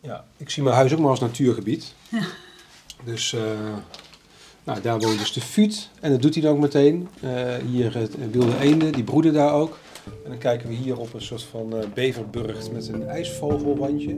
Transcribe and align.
Ja, 0.00 0.24
ik 0.36 0.50
zie 0.50 0.62
mijn 0.62 0.74
huis 0.76 0.92
ook 0.92 0.98
maar 0.98 1.10
als 1.10 1.20
natuurgebied. 1.20 1.94
Dus 3.04 3.32
eh, 3.32 3.40
nou, 4.64 4.80
daar 4.80 4.98
woont 4.98 5.18
dus 5.18 5.32
de 5.32 5.40
fuut 5.40 5.90
en 6.00 6.10
dat 6.10 6.22
doet 6.22 6.34
hij 6.34 6.42
dan 6.42 6.52
ook 6.54 6.60
meteen. 6.60 7.08
Eh, 7.20 7.54
hier 7.70 7.96
het 7.96 8.30
wilde 8.30 8.58
eenden, 8.60 8.92
die 8.92 9.04
broeden 9.04 9.32
daar 9.32 9.52
ook. 9.52 9.78
En 10.24 10.30
dan 10.30 10.38
kijken 10.38 10.68
we 10.68 10.74
hier 10.74 10.98
op 10.98 11.14
een 11.14 11.22
soort 11.22 11.42
van 11.42 11.76
eh 11.76 11.84
beverburgt 11.94 12.72
met 12.72 12.88
een 12.88 13.06
ijsvogelwandje. 13.08 14.16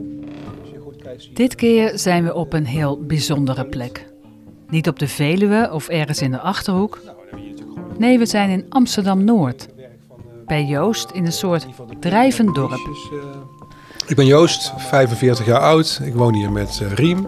Als 0.61 0.69
je 0.73 0.79
goed 0.79 0.95
kijkt, 1.01 1.21
zie 1.21 1.29
je... 1.29 1.35
Dit 1.35 1.55
keer 1.55 1.97
zijn 1.99 2.23
we 2.23 2.33
op 2.33 2.53
een 2.53 2.65
heel 2.65 3.01
bijzondere 3.05 3.65
plek. 3.65 4.09
Niet 4.69 4.87
op 4.87 4.99
de 4.99 5.07
Veluwe 5.07 5.69
of 5.73 5.87
ergens 5.87 6.21
in 6.21 6.31
de 6.31 6.39
Achterhoek. 6.39 6.99
Nou, 7.05 7.17
Nee, 7.97 8.17
we 8.19 8.25
zijn 8.25 8.49
in 8.49 8.65
Amsterdam-Noord. 8.69 9.67
eh, 9.77 9.83
Bij 10.45 10.63
Joost 10.65 11.11
in 11.11 11.25
een 11.25 11.31
soort 11.31 11.67
drijvend 11.99 12.55
dorp. 12.55 12.79
Ik 14.11 14.17
ben 14.17 14.25
Joost, 14.25 14.73
45 14.77 15.45
jaar 15.45 15.59
oud. 15.59 15.99
Ik 16.03 16.13
woon 16.13 16.33
hier 16.33 16.51
met 16.51 16.79
eh, 16.81 16.91
Riem. 16.91 17.27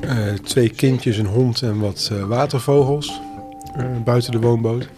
Eh, 0.00 0.32
twee 0.32 0.68
kindjes, 0.68 1.16
een 1.16 1.26
hond 1.26 1.62
en 1.62 1.80
wat 1.80 2.10
eh, 2.12 2.22
watervogels. 2.22 3.20
buiten 4.04 4.32
de 4.32 4.40
woonboot. 4.40 4.88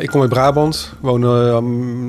Ik 0.00 0.06
kom 0.06 0.20
uit 0.20 0.30
Brabant. 0.30 0.92
Woon 1.00 1.24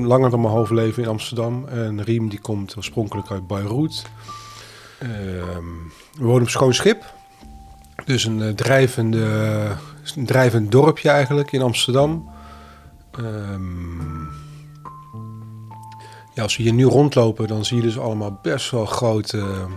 langer 0.05 0.29
dan 0.29 0.41
mijn 0.41 0.53
halve 0.53 0.73
leven 0.73 1.03
in 1.03 1.09
Amsterdam. 1.09 1.67
En 1.67 2.03
Riem 2.03 2.29
die 2.29 2.39
komt 2.39 2.77
oorspronkelijk 2.77 3.31
uit 3.31 3.47
Beirut. 3.47 4.05
Ehm, 4.99 5.65
we 6.17 6.25
wonen 6.25 6.41
op 6.41 6.49
Schoon 6.49 6.73
Schip. 6.73 7.13
Dus 8.05 8.25
een, 8.25 8.55
drijvende, 8.55 9.27
drijvend 10.25 10.71
dorpje 10.71 11.09
eigenlijk 11.09 11.51
in 11.51 11.61
Amsterdam. 11.61 12.29
Ehm, 13.11 14.26
als 16.41 16.57
we 16.57 16.63
hier 16.63 16.73
nu 16.73 16.85
rondlopen, 16.85 17.47
dan 17.47 17.65
zie 17.65 17.77
je 17.77 17.83
dus 17.83 17.99
allemaal 17.99 18.39
best 18.41 18.71
wel 18.71 18.85
grote 18.85 19.37
eh, 19.37 19.71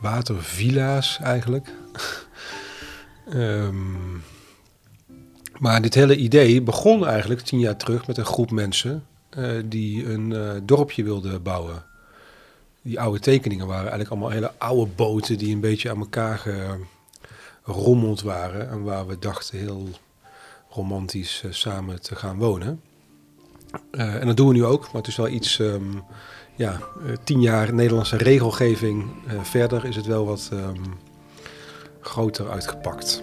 watervilla's 0.00 1.18
eigenlijk. 1.22 1.68
Ehm, 3.26 4.14
maar 5.58 5.82
dit 5.82 5.94
hele 5.94 6.16
idee 6.16 6.62
begon 6.62 7.06
eigenlijk 7.06 7.40
tien 7.40 7.58
jaar 7.58 7.76
terug 7.76 8.06
met 8.06 8.18
een 8.18 8.24
groep 8.24 8.50
mensen 8.50 9.06
eh, 9.28 9.50
die 9.64 10.10
een 10.12 10.32
eh, 10.32 10.50
dorpje 10.62 11.04
wilden 11.04 11.42
bouwen. 11.42 11.84
Die 12.82 13.00
oude 13.00 13.18
tekeningen 13.18 13.66
waren 13.66 13.80
eigenlijk 13.80 14.10
allemaal 14.10 14.30
hele 14.30 14.52
oude 14.58 14.90
boten 14.96 15.38
die 15.38 15.54
een 15.54 15.60
beetje 15.60 15.90
aan 15.90 15.98
elkaar 15.98 16.46
gerommeld 17.66 18.22
waren. 18.22 18.70
En 18.70 18.82
waar 18.82 19.06
we 19.06 19.18
dachten 19.18 19.58
heel 19.58 19.88
romantisch 20.70 21.42
eh, 21.44 21.52
samen 21.52 22.02
te 22.02 22.16
gaan 22.16 22.36
wonen. 22.36 22.80
Eh, 23.90 24.14
en 24.14 24.26
dat 24.26 24.36
doen 24.36 24.48
we 24.48 24.54
nu 24.54 24.64
ook, 24.64 24.82
maar 24.82 25.02
het 25.02 25.06
is 25.06 25.16
wel 25.16 25.28
iets, 25.28 25.58
ehm, 25.58 25.82
ja, 26.54 26.72
eh, 26.72 27.12
tien 27.24 27.40
jaar 27.40 27.74
Nederlandse 27.74 28.16
regelgeving 28.16 29.04
eh, 29.26 29.40
verder 29.42 29.84
is 29.84 29.96
het 29.96 30.06
wel 30.06 30.26
wat 30.26 30.48
ehm, 30.52 30.82
groter 32.00 32.50
uitgepakt. 32.50 33.22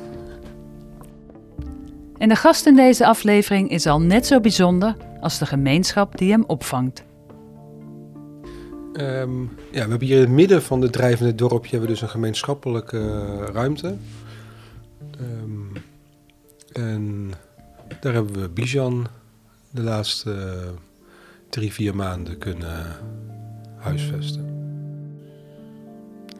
En 2.17 2.29
de 2.29 2.35
gast 2.35 2.65
in 2.65 2.75
deze 2.75 3.05
aflevering 3.05 3.69
is 3.69 3.87
al 3.87 4.01
net 4.01 4.27
zo 4.27 4.39
bijzonder 4.39 4.95
als 5.21 5.39
de 5.39 5.45
gemeenschap 5.45 6.17
die 6.17 6.31
hem 6.31 6.43
opvangt. 6.47 7.03
Ehm, 8.93 9.41
ja, 9.41 9.47
we 9.71 9.89
hebben 9.89 10.07
hier 10.07 10.15
in 10.15 10.21
het 10.21 10.29
midden 10.29 10.63
van 10.63 10.81
het 10.81 10.91
drijvende 10.91 11.35
dorpje 11.35 11.69
hebben 11.69 11.87
we 11.87 11.93
dus 11.93 12.01
een 12.01 12.09
gemeenschappelijke 12.09 13.35
ruimte. 13.45 13.95
En 16.71 17.31
daar 17.99 18.13
hebben 18.13 18.41
we 18.41 18.49
Bijan 18.49 19.07
de 19.73 19.81
laatste 19.81 20.31
eh, 20.31 20.69
drie, 21.49 21.73
vier 21.73 21.95
maanden 21.95 22.37
kunnen 22.37 22.85
huisvesten. 23.77 24.51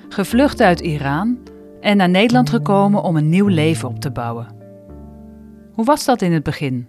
Gevlucht 0.09 0.61
uit 0.61 0.79
Iran 0.79 1.37
en 1.81 1.97
naar 1.97 2.09
Nederland 2.09 2.49
gekomen 2.49 3.03
om 3.03 3.15
een 3.15 3.29
nieuw 3.29 3.47
leven 3.47 3.89
op 3.89 3.99
te 3.99 4.11
bouwen. 4.11 4.47
Hoe 5.73 5.85
was 5.85 6.05
dat 6.05 6.21
in 6.21 6.31
het 6.31 6.43
begin? 6.43 6.87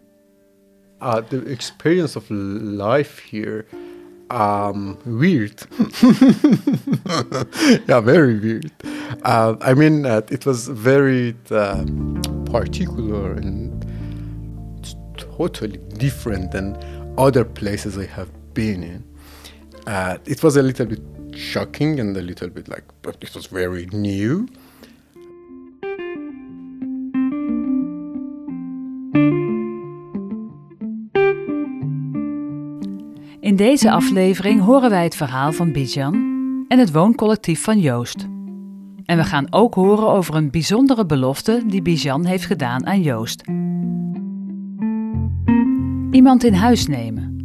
uh, 1.05 1.21
the 1.29 1.45
experience 1.47 2.17
of 2.17 2.31
life 2.31 3.21
here 3.31 3.67
um 4.31 4.97
weird 5.05 5.67
yeah 7.87 8.01
very 8.01 8.41
weird 8.41 8.73
uh, 9.23 9.55
i 9.61 9.75
mean 9.75 10.07
uh, 10.07 10.23
it 10.31 10.45
was 10.45 10.69
very 10.69 11.37
uh, 11.51 11.85
particular 12.51 13.37
and 13.37 13.74
totally 15.37 15.81
different 15.97 16.51
than 16.51 16.77
other 17.17 17.45
places 17.45 17.97
i 17.97 18.07
have 18.07 18.31
been 18.53 18.83
in 18.83 19.05
uh, 19.87 20.17
it 20.25 20.43
was 20.43 20.57
a 20.57 20.63
little 20.63 20.87
bit 20.87 21.01
shocking 21.35 22.01
and 22.01 22.17
a 22.17 22.23
little 22.23 22.49
bit 22.49 22.69
like 22.69 22.85
but 23.03 23.17
it 23.21 23.35
was 23.35 23.47
very 23.47 23.89
new 23.93 24.47
In 33.45 33.57
deze 33.57 33.91
aflevering 33.91 34.61
horen 34.61 34.91
wij 34.91 35.03
het 35.03 35.17
verhaal 35.17 35.53
van 35.53 35.73
Bijan 35.73 36.15
en 36.69 36.79
het 36.79 36.93
wooncollectief 36.93 37.63
van 37.63 37.79
Joost. 37.79 38.27
En 39.05 39.17
we 39.17 39.25
gaan 39.25 39.47
ook 39.51 39.75
horen 39.75 40.09
over 40.09 40.35
een 40.35 40.51
bijzondere 40.51 41.07
belofte 41.07 41.63
die 41.67 41.83
Bijan 41.83 42.25
heeft 42.25 42.47
gedaan 42.47 42.87
aan 42.87 43.03
Joost. 43.03 43.43
Iemand 46.15 46.45
in 46.45 46.55
huis 46.55 46.87
nemen. 46.87 47.37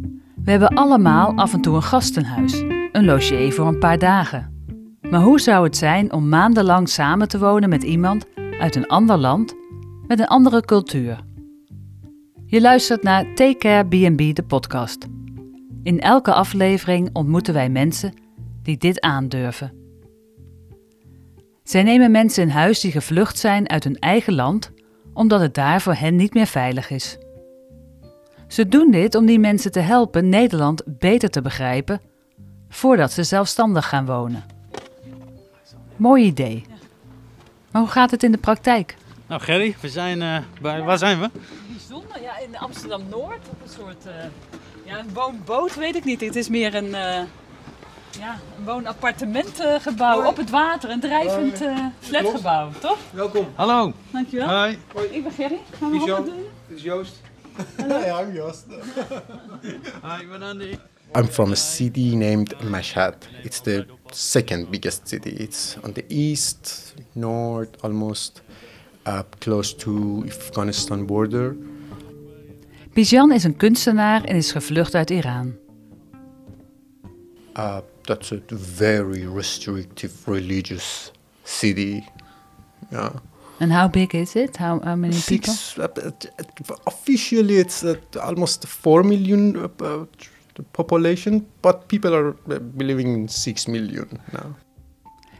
We 0.44 0.50
hebben 0.50 0.68
allemaal 0.68 1.34
af 1.34 1.52
en 1.52 1.60
toe 1.60 1.74
een 1.74 1.82
gastenhuis, 1.82 2.60
een 2.92 3.04
logier 3.04 3.52
voor 3.52 3.66
een 3.66 3.78
paar 3.78 3.98
dagen. 3.98 4.64
Maar 5.10 5.20
hoe 5.20 5.40
zou 5.40 5.64
het 5.64 5.76
zijn 5.76 6.12
om 6.12 6.28
maandenlang 6.28 6.88
samen 6.88 7.28
te 7.28 7.38
wonen 7.38 7.68
met 7.68 7.82
iemand 7.82 8.26
uit 8.60 8.76
een 8.76 8.86
ander 8.86 9.16
land 9.16 9.54
met 10.06 10.18
een 10.18 10.26
andere 10.26 10.60
cultuur? 10.60 11.20
Je 12.46 12.60
luistert 12.60 13.02
naar 13.02 13.34
Take 13.34 13.56
Care 13.58 13.84
B&B, 13.84 14.34
de 14.34 14.44
podcast. 14.46 15.06
In 15.82 16.00
elke 16.00 16.32
aflevering 16.32 17.10
ontmoeten 17.12 17.54
wij 17.54 17.68
mensen 17.68 18.12
die 18.62 18.76
dit 18.76 19.00
aandurven. 19.00 19.72
Zij 21.62 21.82
nemen 21.82 22.10
mensen 22.10 22.42
in 22.42 22.48
huis 22.48 22.80
die 22.80 22.92
gevlucht 22.92 23.38
zijn 23.38 23.68
uit 23.68 23.84
hun 23.84 23.98
eigen 23.98 24.34
land, 24.34 24.72
omdat 25.12 25.40
het 25.40 25.54
daar 25.54 25.80
voor 25.80 25.94
hen 25.94 26.16
niet 26.16 26.34
meer 26.34 26.46
veilig 26.46 26.90
is. 26.90 27.18
Ze 28.50 28.68
doen 28.68 28.90
dit 28.90 29.14
om 29.14 29.26
die 29.26 29.38
mensen 29.38 29.72
te 29.72 29.80
helpen 29.80 30.28
Nederland 30.28 30.82
beter 30.86 31.30
te 31.30 31.42
begrijpen 31.42 32.00
voordat 32.68 33.12
ze 33.12 33.22
zelfstandig 33.22 33.88
gaan 33.88 34.06
wonen. 34.06 34.44
Mooi 35.96 36.24
idee. 36.24 36.64
Maar 37.70 37.82
hoe 37.82 37.90
gaat 37.90 38.10
het 38.10 38.22
in 38.22 38.32
de 38.32 38.38
praktijk? 38.38 38.96
Nou 39.26 39.40
Gerry, 39.40 39.76
we 39.80 39.88
zijn 39.88 40.22
eh, 40.22 40.38
bij, 40.60 40.82
waar 40.82 40.98
zijn 40.98 41.20
we? 41.20 41.30
Bijzonder, 41.66 42.22
ja, 42.22 42.38
in 42.38 42.58
Amsterdam-Noord 42.58 43.48
op 43.50 43.62
een 43.62 43.68
soort, 43.68 44.04
ja, 44.84 44.98
een 44.98 45.14
woonboot 45.14 45.74
weet 45.74 45.96
ik 45.96 46.04
niet. 46.04 46.20
Het 46.20 46.36
is 46.36 46.48
meer 46.48 46.74
een, 46.74 46.90
ja, 46.90 48.38
een 48.58 48.64
woonappartementgebouw 48.64 50.26
op 50.26 50.36
het 50.36 50.50
water, 50.50 50.90
een 50.90 51.00
drijvend 51.00 51.62
flatgebouw, 51.98 52.70
toch? 52.80 52.98
Welkom, 53.10 53.46
Hallo. 53.54 53.92
Dankjewel. 54.10 54.48
Hoi. 54.48 54.78
Ik 55.10 55.22
ben 55.22 55.32
Gerry, 55.32 55.60
gaan 55.78 55.90
we 55.90 55.96
handen 55.96 56.24
doen? 56.24 56.44
dit 56.68 56.76
is 56.76 56.82
Joost. 56.82 57.20
Yeah, 57.78 58.20
I'm 58.20 58.34
Yost. 58.34 58.66
Hi, 60.02 60.20
ik 60.22 60.28
ben 60.28 60.42
Andy. 60.42 60.78
I'm 61.14 61.28
from 61.28 61.52
a 61.52 61.56
city 61.56 62.16
named 62.16 62.54
Mashhad. 62.62 63.14
It's 63.42 63.60
the 63.60 63.86
second 64.12 64.70
biggest 64.70 65.08
city. 65.08 65.30
It's 65.30 65.76
on 65.82 65.92
the 65.92 66.04
east, 66.08 66.94
north, 67.14 67.68
almost 67.82 68.42
uh, 69.06 69.22
close 69.40 69.76
to 69.76 70.24
Afghanistan 70.26 71.06
border. 71.06 71.56
Bijan 72.92 73.32
is 73.32 73.44
een 73.44 73.56
kunstenaar 73.56 74.24
en 74.24 74.36
is 74.36 74.52
gevlucht 74.52 74.94
uit 74.94 75.10
Iran. 75.10 75.54
Uh, 77.56 77.78
that's 78.02 78.32
a 78.32 78.40
very 78.48 79.26
restrictive 79.34 80.12
religious 80.30 81.12
city. 81.42 82.04
Yeah. 82.90 83.10
And 83.60 83.72
how 83.72 83.88
big 83.88 84.14
is 84.14 84.34
it? 84.34 84.56
How, 84.56 84.80
how 84.82 84.96
many 84.96 85.20
people? 85.26 85.52
Six, 85.52 85.78
uh, 85.78 85.86
uh, 85.96 86.76
officially, 86.84 87.58
it's 87.58 87.82
uh, 87.82 87.94
almost 88.20 88.66
four 88.66 89.04
million 89.04 89.56
uh, 89.56 89.68
uh, 89.82 90.04
population, 90.70 91.46
but 91.60 91.86
people 91.86 92.14
are 92.14 92.34
uh, 92.48 92.58
believing 92.60 93.14
in 93.14 93.28
six 93.28 93.66
million 93.66 94.08
now. 94.32 94.54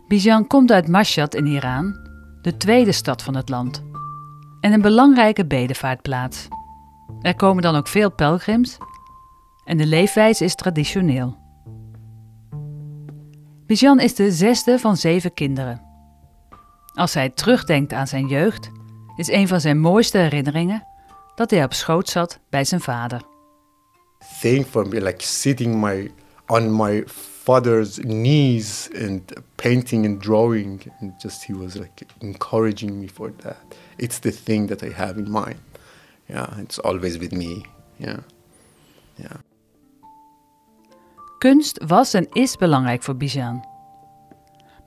Bijan 0.09 0.47
komt 0.47 0.73
uit 0.73 0.89
Mashhad 0.89 1.35
in 1.35 1.47
Iran, 1.47 1.97
de 2.43 2.57
tweede 2.57 2.93
stad 2.93 3.23
van 3.23 3.37
het 3.37 3.49
land. 3.49 3.83
En 4.61 4.73
een 4.73 4.83
belangrijke 4.83 5.47
bedevaartplaats. 5.47 6.49
Er 7.21 7.35
komen 7.35 7.63
dan 7.63 7.75
ook 7.77 7.89
veel 7.89 8.11
pelgrims 8.11 8.79
en 9.65 9.77
de 9.77 9.87
leefwijze 9.87 10.45
is 10.45 10.55
traditioneel. 10.55 11.39
Bijan 13.67 14.01
is 14.01 14.15
de 14.15 14.33
zesde 14.33 14.79
van 14.79 14.97
zeven 14.97 15.35
kinderen. 15.35 15.90
Als 17.01 17.15
hij 17.15 17.31
terugdenkt 17.31 17.93
aan 17.93 18.07
zijn 18.07 18.27
jeugd, 18.27 18.71
is 19.17 19.29
een 19.29 19.49
van 19.49 19.61
zijn 19.61 19.79
mooiste 19.79 20.19
herinneringen 20.19 20.87
dat 21.35 21.51
hij 21.51 21.65
op 21.65 21.73
schoot 21.73 22.09
zat 22.09 22.39
bij 22.49 22.65
zijn 22.65 22.81
vader. 22.81 23.21
thing 24.41 24.67
for 24.67 24.89
me, 24.89 25.03
like 25.03 25.25
sitting 25.25 25.81
my 25.81 26.11
on 26.47 26.77
my 26.77 27.05
father's 27.43 27.95
knees 27.95 28.89
and 29.05 29.33
painting 29.55 30.07
and 30.07 30.23
drawing 30.23 30.83
and 31.01 31.23
just 31.23 31.47
he 31.47 31.55
was 31.55 31.75
like 31.75 32.07
encouraging 32.19 32.91
me 32.91 33.09
for 33.09 33.33
that. 33.37 33.57
It's 33.97 34.19
the 34.19 34.43
thing 34.43 34.69
that 34.69 34.83
i 34.83 34.93
have 34.93 35.19
in 35.19 35.31
mind. 35.31 35.59
Yeah 36.27 36.59
it's 36.59 36.81
always 36.81 37.17
with 37.17 37.33
me. 37.33 37.65
Yeah. 37.97 38.19
Yeah. 39.15 39.39
Kunst 41.39 41.85
was 41.87 42.15
en 42.15 42.29
is 42.33 42.57
belangrijk 42.57 43.03
voor 43.03 43.17
Bijan. 43.17 43.70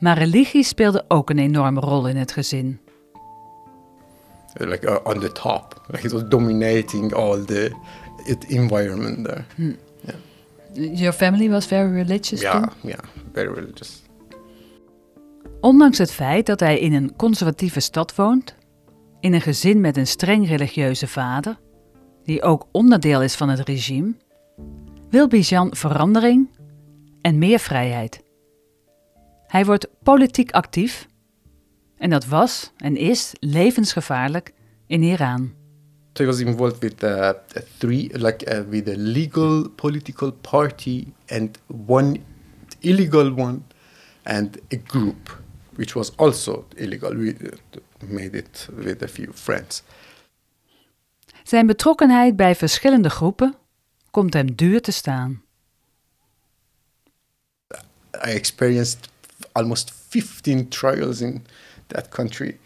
Maar 0.04 0.18
religie 0.18 0.64
speelde 0.64 1.06
ook 1.08 1.30
een 1.30 1.40
enorme 1.40 1.80
rol 1.80 2.08
in 2.08 2.16
het 2.16 2.32
gezin. 2.32 2.80
like 4.58 4.88
uh, 4.88 4.98
on 5.04 5.20
the 5.20 5.32
top 5.32 5.86
like 5.88 6.06
it 6.06 6.12
was 6.12 6.24
dominating 6.28 7.14
all 7.14 7.46
the 7.46 7.72
it 8.26 8.46
environment 8.50 9.26
there 9.26 9.46
Your 10.74 11.14
family 11.14 11.50
was 11.50 11.66
very 11.66 11.92
religious 11.92 12.42
yeah 12.42 12.62
toen? 12.62 12.70
yeah 12.82 13.00
very 13.32 13.54
religious 13.54 14.02
Ondanks 15.62 15.98
het 15.98 16.12
feit 16.12 16.46
dat 16.46 16.60
hij 16.60 16.80
in 16.80 16.94
een 16.94 17.16
conservatieve 17.16 17.80
stad 17.80 18.16
woont, 18.16 18.56
in 19.20 19.34
een 19.34 19.42
gezin 19.42 19.82
met 19.82 19.98
een 19.98 20.08
streng 20.08 20.48
religieuze 20.48 21.08
vader, 21.08 21.60
die 22.24 22.42
ook 22.42 22.68
onderdeel 22.72 23.22
is 23.22 23.36
van 23.36 23.50
het 23.50 23.60
regime, 23.60 24.14
wil 25.10 25.28
Bijan 25.28 25.76
verandering 25.76 26.50
en 27.22 27.38
meer 27.38 27.60
vrijheid. 27.60 28.23
Hij 29.54 29.66
wordt 29.66 29.88
politiek 30.04 30.52
actief 30.52 31.08
en 31.98 32.10
dat 32.10 32.26
was 32.26 32.72
en 32.78 32.98
is 32.98 33.34
levensgevaarlijk 33.40 34.54
in 34.88 35.04
Iran. 35.04 35.54
So 36.14 36.24
he 36.24 36.26
was 36.26 36.40
involved 36.40 36.80
with 36.80 37.04
uh, 37.04 37.10
a 37.10 37.36
three, 37.78 38.10
like 38.18 38.46
uh, 38.46 38.70
with 38.70 38.88
a 38.88 38.96
legal 38.96 39.70
political 39.70 40.32
party 40.32 41.08
and 41.28 41.60
one 41.88 42.20
illegal 42.80 43.34
one, 43.34 43.62
and 44.24 44.58
a 44.74 44.78
group 44.88 45.42
which 45.76 45.94
was 45.94 46.18
also 46.18 46.68
illegal. 46.76 47.16
We 47.16 47.36
uh, 47.42 47.50
made 48.00 48.38
it 48.38 48.70
with 48.76 49.04
a 49.04 49.08
few 49.08 49.34
friends. 49.34 49.84
Zijn 51.44 51.68
betrokkenheid 51.68 52.36
bij 52.36 52.56
verschillende 52.56 53.10
groepen 53.10 53.56
komt 54.12 54.34
hem 54.34 54.56
duur 54.56 54.82
te 54.82 54.92
staan. 54.92 55.42
I 58.16 58.30
experienced 58.30 59.12
almost 59.54 59.92
15 60.10 60.68
trials 60.68 61.22
in 61.22 61.46
that 61.88 62.10
country. 62.10 62.60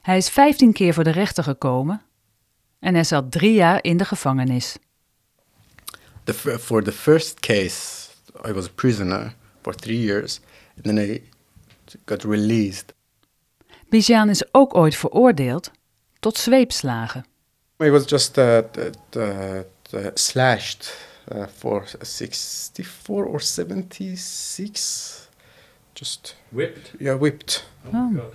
Hij 0.00 0.16
is 0.16 0.28
15 0.28 0.72
keer 0.72 0.94
voor 0.94 1.04
de 1.04 1.10
rechter 1.10 1.44
gekomen 1.44 2.02
en 2.78 2.94
hij 2.94 3.04
zat 3.04 3.30
drie 3.30 3.54
jaar 3.54 3.78
in 3.82 3.96
de 3.96 4.04
gevangenis. 4.04 4.76
The, 6.24 6.58
for 6.58 6.82
the 6.82 6.92
first 6.92 7.40
case, 7.40 8.08
I 8.46 8.52
was 8.52 8.66
a 8.66 8.72
prisoner 8.74 9.34
for 9.62 9.74
three 9.74 10.00
years, 10.00 10.40
and 10.76 10.84
then 10.84 10.98
I 10.98 11.22
got 12.04 12.22
released. 12.24 12.94
Bijan 13.88 14.28
is 14.28 14.54
ook 14.54 14.74
ooit 14.74 14.96
veroordeeld 14.96 15.70
tot 16.20 16.38
zweepslagen. 16.38 17.24
I 17.82 17.90
was 17.90 18.04
just 18.08 18.38
uh, 18.38 18.58
t- 19.08 20.10
slashed 20.14 20.96
uh, 21.32 21.46
for 21.56 21.84
64 22.00 23.26
or 23.26 23.40
76. 23.40 25.28
Just 25.94 26.34
Whipped. 26.50 26.92
yeah, 27.00 27.14
whipped. 27.14 27.64
Oh. 27.92 28.32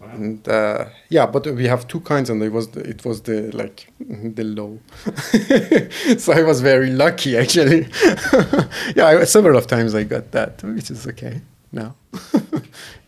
And 0.00 0.46
uh, 0.48 0.86
yeah, 1.08 1.26
but 1.26 1.46
we 1.46 1.66
have 1.66 1.86
two 1.88 2.00
kinds, 2.00 2.30
and 2.30 2.42
it 2.42 2.52
was 2.52 2.68
the, 2.68 2.80
it 2.80 3.04
was 3.04 3.22
the 3.22 3.50
like 3.52 3.92
the 4.36 4.44
low. 4.44 4.78
so 6.18 6.32
I 6.32 6.42
was 6.42 6.60
very 6.60 6.90
lucky 6.90 7.36
actually. 7.36 7.80
yeah, 8.96 9.06
I, 9.06 9.24
several 9.24 9.56
of 9.56 9.66
times 9.66 9.94
I 9.94 10.04
got 10.04 10.30
that, 10.30 10.62
which 10.62 10.90
is 10.90 11.06
okay 11.06 11.40
now. 11.72 11.94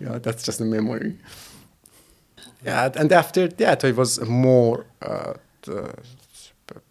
yeah, 0.00 0.18
that's 0.18 0.42
just 0.42 0.60
a 0.60 0.64
memory. 0.64 1.16
Yeah, 2.64 2.90
and 2.96 3.12
after 3.12 3.48
that 3.48 3.84
I 3.84 3.92
was 3.92 4.20
more 4.26 4.86
uh, 5.00 5.34
t- 5.62 5.72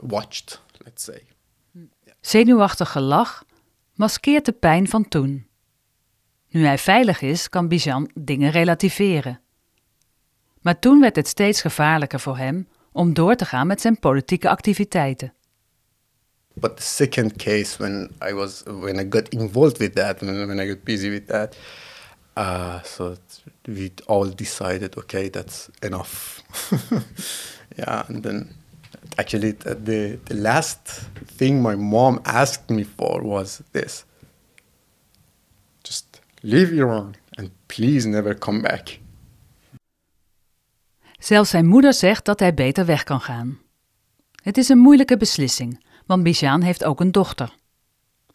watched, 0.01 0.59
let's 0.85 1.03
say. 1.03 1.21
Zenuwachtig 2.21 2.89
gelach 2.91 3.43
maskeert 3.95 4.45
de 4.45 4.51
pijn 4.51 4.87
van 4.87 5.07
toen. 5.07 5.45
Nu 6.49 6.65
hij 6.65 6.77
veilig 6.77 7.21
is, 7.21 7.49
kan 7.49 7.67
Bijan 7.67 8.09
dingen 8.13 8.51
relativeren. 8.51 9.39
Maar 10.61 10.79
toen 10.79 10.99
werd 10.99 11.15
het 11.15 11.27
steeds 11.27 11.61
gevaarlijker 11.61 12.19
voor 12.19 12.37
hem 12.37 12.67
om 12.91 13.13
door 13.13 13.35
te 13.35 13.45
gaan 13.45 13.67
met 13.67 13.81
zijn 13.81 13.99
politieke 13.99 14.49
activiteiten. 14.49 15.33
But 16.53 16.77
the 16.77 16.83
second 16.83 17.35
case, 17.35 17.77
when 17.77 18.11
I 18.29 18.33
was 18.33 18.63
when 18.65 18.99
I 18.99 19.05
got 19.09 19.29
involved 19.29 19.77
with 19.77 19.95
that, 19.95 20.19
when, 20.19 20.47
when 20.47 20.59
I 20.59 20.67
got 20.67 20.83
busy 20.83 21.09
with 21.09 21.27
that, 21.27 21.55
uh, 22.37 22.83
so 22.83 23.15
we 23.61 23.91
all 24.05 24.35
decided, 24.35 24.97
okay, 24.97 25.29
that's 25.29 25.69
enough. 25.79 26.41
yeah, 27.77 28.03
and 28.07 28.23
then 28.23 28.49
actually 29.17 29.51
the, 29.51 30.19
the 30.25 30.33
last 30.33 30.79
thing 31.37 31.61
my 31.61 31.75
mom 31.75 32.19
asked 32.23 32.69
me 32.69 32.83
for 32.83 33.21
was 33.21 33.61
this: 33.71 34.05
leave 36.39 36.73
Iran 36.73 37.15
and 37.29 37.49
please 37.65 38.07
never 38.07 38.37
come 38.37 38.61
back. 38.61 38.99
Zelfs 41.19 41.49
zijn 41.49 41.65
moeder 41.65 41.93
zegt 41.93 42.25
dat 42.25 42.39
hij 42.39 42.53
beter 42.53 42.85
weg 42.85 43.03
kan 43.03 43.21
gaan. 43.21 43.59
Het 44.43 44.57
is 44.57 44.69
een 44.69 44.77
moeilijke 44.77 45.17
beslissing, 45.17 45.83
want 46.05 46.23
Bijan 46.23 46.61
heeft 46.61 46.83
ook 46.83 46.99
een 46.99 47.11
dochter. 47.11 47.55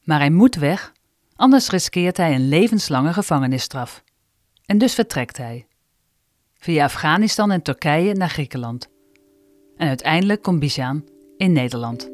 Maar 0.02 0.18
hij 0.18 0.30
moet 0.30 0.54
weg, 0.54 0.92
anders 1.36 1.70
riskeert 1.70 2.16
hij 2.16 2.34
een 2.34 2.48
levenslange 2.48 3.12
gevangenisstraf. 3.12 4.02
En 4.66 4.78
dus 4.78 4.94
vertrekt 4.94 5.36
hij. 5.36 5.66
Via 6.54 6.84
Afghanistan 6.84 7.50
en 7.50 7.62
Turkije 7.62 8.14
naar 8.14 8.30
Griekenland. 8.30 8.88
En 9.76 9.88
uiteindelijk 9.88 10.42
komt 10.42 10.60
Bijan 10.60 11.08
in 11.36 11.52
Nederland. 11.52 12.13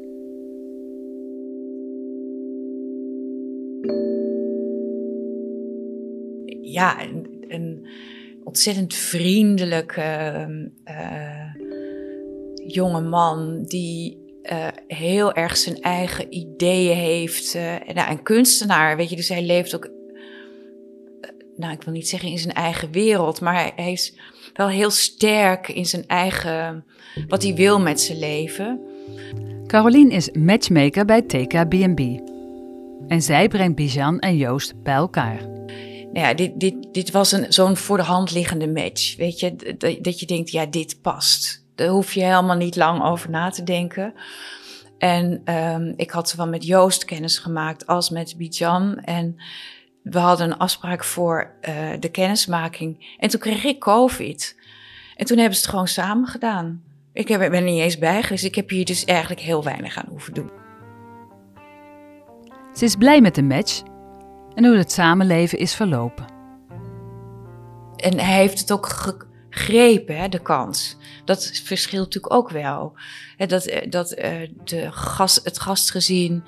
Ja, 6.71 7.01
een, 7.47 7.87
ontzettend 8.43 8.93
vriendelijke 8.93 10.01
eh, 10.83 11.55
jonge 12.67 13.01
man 13.01 13.63
die 13.63 14.19
eh, 14.41 14.67
heel 14.87 15.33
erg 15.33 15.57
zijn 15.57 15.81
eigen 15.81 16.33
ideeën 16.33 16.95
heeft. 16.97 17.55
eh, 17.55 17.73
en, 17.73 17.95
nou, 17.95 18.11
een 18.11 18.23
kunstenaar, 18.23 18.97
weet 18.97 19.09
je, 19.09 19.15
dus 19.15 19.29
hij 19.29 19.43
leeft 19.43 19.75
ook, 19.75 19.89
nou, 21.55 21.73
ik 21.73 21.83
wil 21.83 21.93
niet 21.93 22.09
zeggen 22.09 22.29
in 22.29 22.37
zijn 22.37 22.53
eigen 22.53 22.91
wereld, 22.91 23.41
maar 23.41 23.71
hij, 23.75 23.91
is 23.91 24.15
wel 24.53 24.69
heel 24.69 24.89
sterk 24.89 25.67
in 25.67 25.85
zijn 25.85 26.07
eigen, 26.07 26.85
wat 27.27 27.43
hij 27.43 27.53
wil 27.53 27.79
met 27.79 28.01
zijn 28.01 28.19
leven. 28.19 28.79
Carolien 29.67 30.09
is 30.09 30.31
matchmaker 30.31 31.05
bij 31.05 31.21
TKBNB. 31.21 32.19
En 33.07 33.21
zij 33.21 33.47
brengt 33.47 33.75
Bijan 33.75 34.19
en 34.19 34.37
Joost 34.37 34.83
bij 34.83 34.93
elkaar. 34.93 35.49
Nou 36.13 36.25
ja, 36.25 36.33
dit, 36.33 36.59
dit, 36.59 36.75
dit 36.91 37.11
was 37.11 37.29
zo'n 37.29 37.77
voor 37.77 37.97
de 37.97 38.03
hand 38.03 38.31
liggende 38.31 38.67
match. 38.67 39.15
Weet 39.15 39.39
je, 39.39 39.75
dat, 39.77 40.03
dat 40.03 40.19
je 40.19 40.25
denkt, 40.25 40.51
ja, 40.51 40.65
dit 40.65 41.01
past. 41.01 41.65
Daar 41.75 41.87
hoef 41.87 42.13
je 42.13 42.23
helemaal 42.23 42.55
niet 42.55 42.75
lang 42.75 43.03
over 43.03 43.29
na 43.29 43.49
te 43.49 43.63
denken. 43.63 44.13
En 44.97 45.41
ehm, 45.45 45.93
ik 45.95 46.11
had 46.11 46.29
zowel 46.29 46.47
met 46.47 46.65
Joost 46.65 47.05
kennis 47.05 47.37
gemaakt 47.37 47.87
als 47.87 48.09
met 48.09 48.37
Bijan. 48.37 48.97
En 48.97 49.35
we 50.03 50.19
hadden 50.19 50.51
een 50.51 50.57
afspraak 50.57 51.03
voor 51.03 51.53
eh, 51.61 51.75
de 51.99 52.09
kennismaking. 52.09 53.15
En 53.19 53.29
toen 53.29 53.39
kreeg 53.39 53.63
ik 53.63 53.79
COVID. 53.79 54.55
En 55.15 55.25
toen 55.25 55.37
hebben 55.37 55.55
ze 55.55 55.61
het 55.61 55.69
gewoon 55.69 55.87
samen 55.87 56.27
gedaan. 56.27 56.83
Ik 57.13 57.27
heb, 57.27 57.39
ben 57.39 57.53
er 57.53 57.61
niet 57.61 57.81
eens 57.81 57.97
bij 57.97 58.23
geweest. 58.23 58.43
Ik 58.43 58.55
heb 58.55 58.69
hier 58.69 58.85
dus 58.85 59.05
eigenlijk 59.05 59.41
heel 59.41 59.63
weinig 59.63 59.97
aan 59.97 60.09
hoeven 60.09 60.33
doen. 60.33 60.51
Ze 62.73 62.85
is 62.85 62.95
blij 62.95 63.21
met 63.21 63.35
de 63.35 63.43
match 63.43 63.81
en 64.55 64.65
hoe 64.65 64.77
het 64.77 64.91
samenleven 64.91 65.57
is 65.57 65.73
verlopen. 65.73 66.25
En 67.95 68.19
hij 68.19 68.35
heeft 68.37 68.59
het 68.59 68.71
ook 68.71 68.87
gegrepen, 69.49 70.17
hè, 70.17 70.29
de 70.29 70.39
kans. 70.41 70.97
Dat 71.25 71.61
verschilt 71.63 72.05
natuurlijk 72.05 72.33
ook 72.33 72.49
wel. 72.49 72.93
Dat 73.37 73.65
eh, 73.65 73.89
dat 73.89 74.11
eh, 74.11 74.49
de 74.63 74.91
gast, 74.91 75.43
het 75.43 75.59
gastgezin 75.59 76.43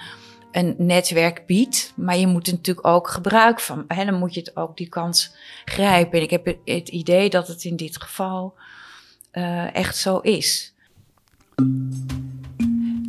een 0.51 0.75
netwerk 0.77 1.43
biedt, 1.45 1.93
maar 1.95 2.17
je 2.17 2.27
moet 2.27 2.47
er 2.47 2.53
natuurlijk 2.53 2.87
ook 2.87 3.07
gebruik 3.07 3.59
van. 3.59 3.85
Hè, 3.87 4.05
dan 4.05 4.19
moet 4.19 4.33
je 4.33 4.39
het 4.39 4.55
ook 4.55 4.77
die 4.77 4.89
kans 4.89 5.35
grijpen. 5.65 6.17
En 6.17 6.23
ik 6.23 6.29
heb 6.29 6.45
het- 6.45 6.57
het 6.65 6.89
idee 6.89 7.29
dat 7.29 7.47
het 7.47 7.63
in 7.63 7.75
dit 7.75 8.01
geval 8.01 8.53
eh, 9.31 9.75
echt 9.75 9.97
zo 9.97 10.17
is. 10.17 10.73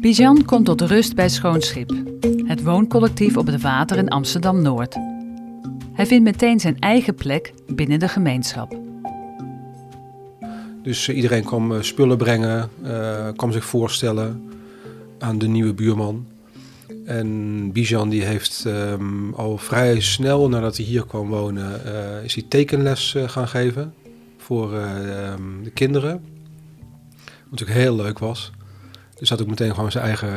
Bijan 0.01 0.45
komt 0.45 0.65
tot 0.67 0.81
rust 0.81 1.15
bij 1.15 1.29
Schoonschip, 1.29 1.93
het 2.55 2.63
wooncollectief 2.63 3.37
op 3.37 3.47
het 3.47 3.61
water 3.61 3.97
in 3.97 4.09
Amsterdam-Noord. 4.09 4.97
Hij 5.93 6.07
vindt 6.07 6.25
meteen 6.25 6.61
zijn 6.61 6.79
eigen 6.79 7.15
plek 7.15 7.53
binnen 7.67 7.99
de 7.99 8.09
gemeenschap. 8.09 8.77
Dus 10.83 11.09
eh, 11.09 11.17
iedereen 11.17 11.45
kwam 11.45 11.73
eh, 11.73 11.81
spullen 11.81 12.17
brengen, 12.17 12.71
eh, 12.83 13.29
kwam 13.37 13.53
zich 13.53 13.65
voorstellen 13.65 14.43
aan 15.19 15.39
de 15.39 15.47
nieuwe 15.47 15.75
buurman. 15.75 16.27
En 17.05 17.73
Bijan 17.73 18.09
die 18.09 18.25
heeft 18.25 18.65
ehm, 18.67 19.33
al 19.33 19.59
vrij 19.59 20.01
snel 20.01 20.49
nadat 20.49 20.77
hij 20.77 20.87
hier 20.87 21.07
kwam 21.07 21.29
wonen, 21.29 21.81
is 22.25 22.35
hij 22.35 22.45
tekenles 22.49 23.15
gaan 23.27 23.49
geven 23.49 23.95
voor 24.37 24.75
eh, 24.75 25.29
ehm, 25.29 25.63
de 25.63 25.71
kinderen. 25.71 26.13
Wat 27.23 27.51
natuurlijk 27.51 27.79
heel 27.79 27.97
leuk 27.97 28.19
was. 28.19 28.53
Dus 29.19 29.29
had 29.29 29.43
ook 29.43 29.49
meteen 29.49 29.75
gewoon 29.75 29.93
zijn 29.93 30.05
eigen 30.05 30.33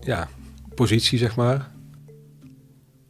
ja, 0.00 0.28
positie, 0.74 1.18
zeg 1.18 1.36
maar. 1.36 1.70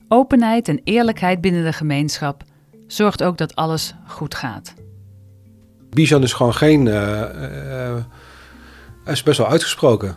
Openheid 0.08 0.68
en 0.68 0.80
eerlijkheid 0.84 1.40
binnen 1.40 1.64
de 1.64 1.72
gemeenschap 1.72 2.44
zorgt 2.86 3.22
ook 3.22 3.38
dat 3.38 3.54
alles 3.54 3.94
goed 4.06 4.34
gaat. 4.34 4.74
Bijan 5.90 6.22
is 6.22 6.32
gewoon 6.32 6.54
geen. 6.54 6.88
eh, 6.88 7.22
eh, 7.88 8.04
hij 9.04 9.12
is 9.12 9.22
best 9.22 9.38
wel 9.38 9.48
uitgesproken. 9.48 10.16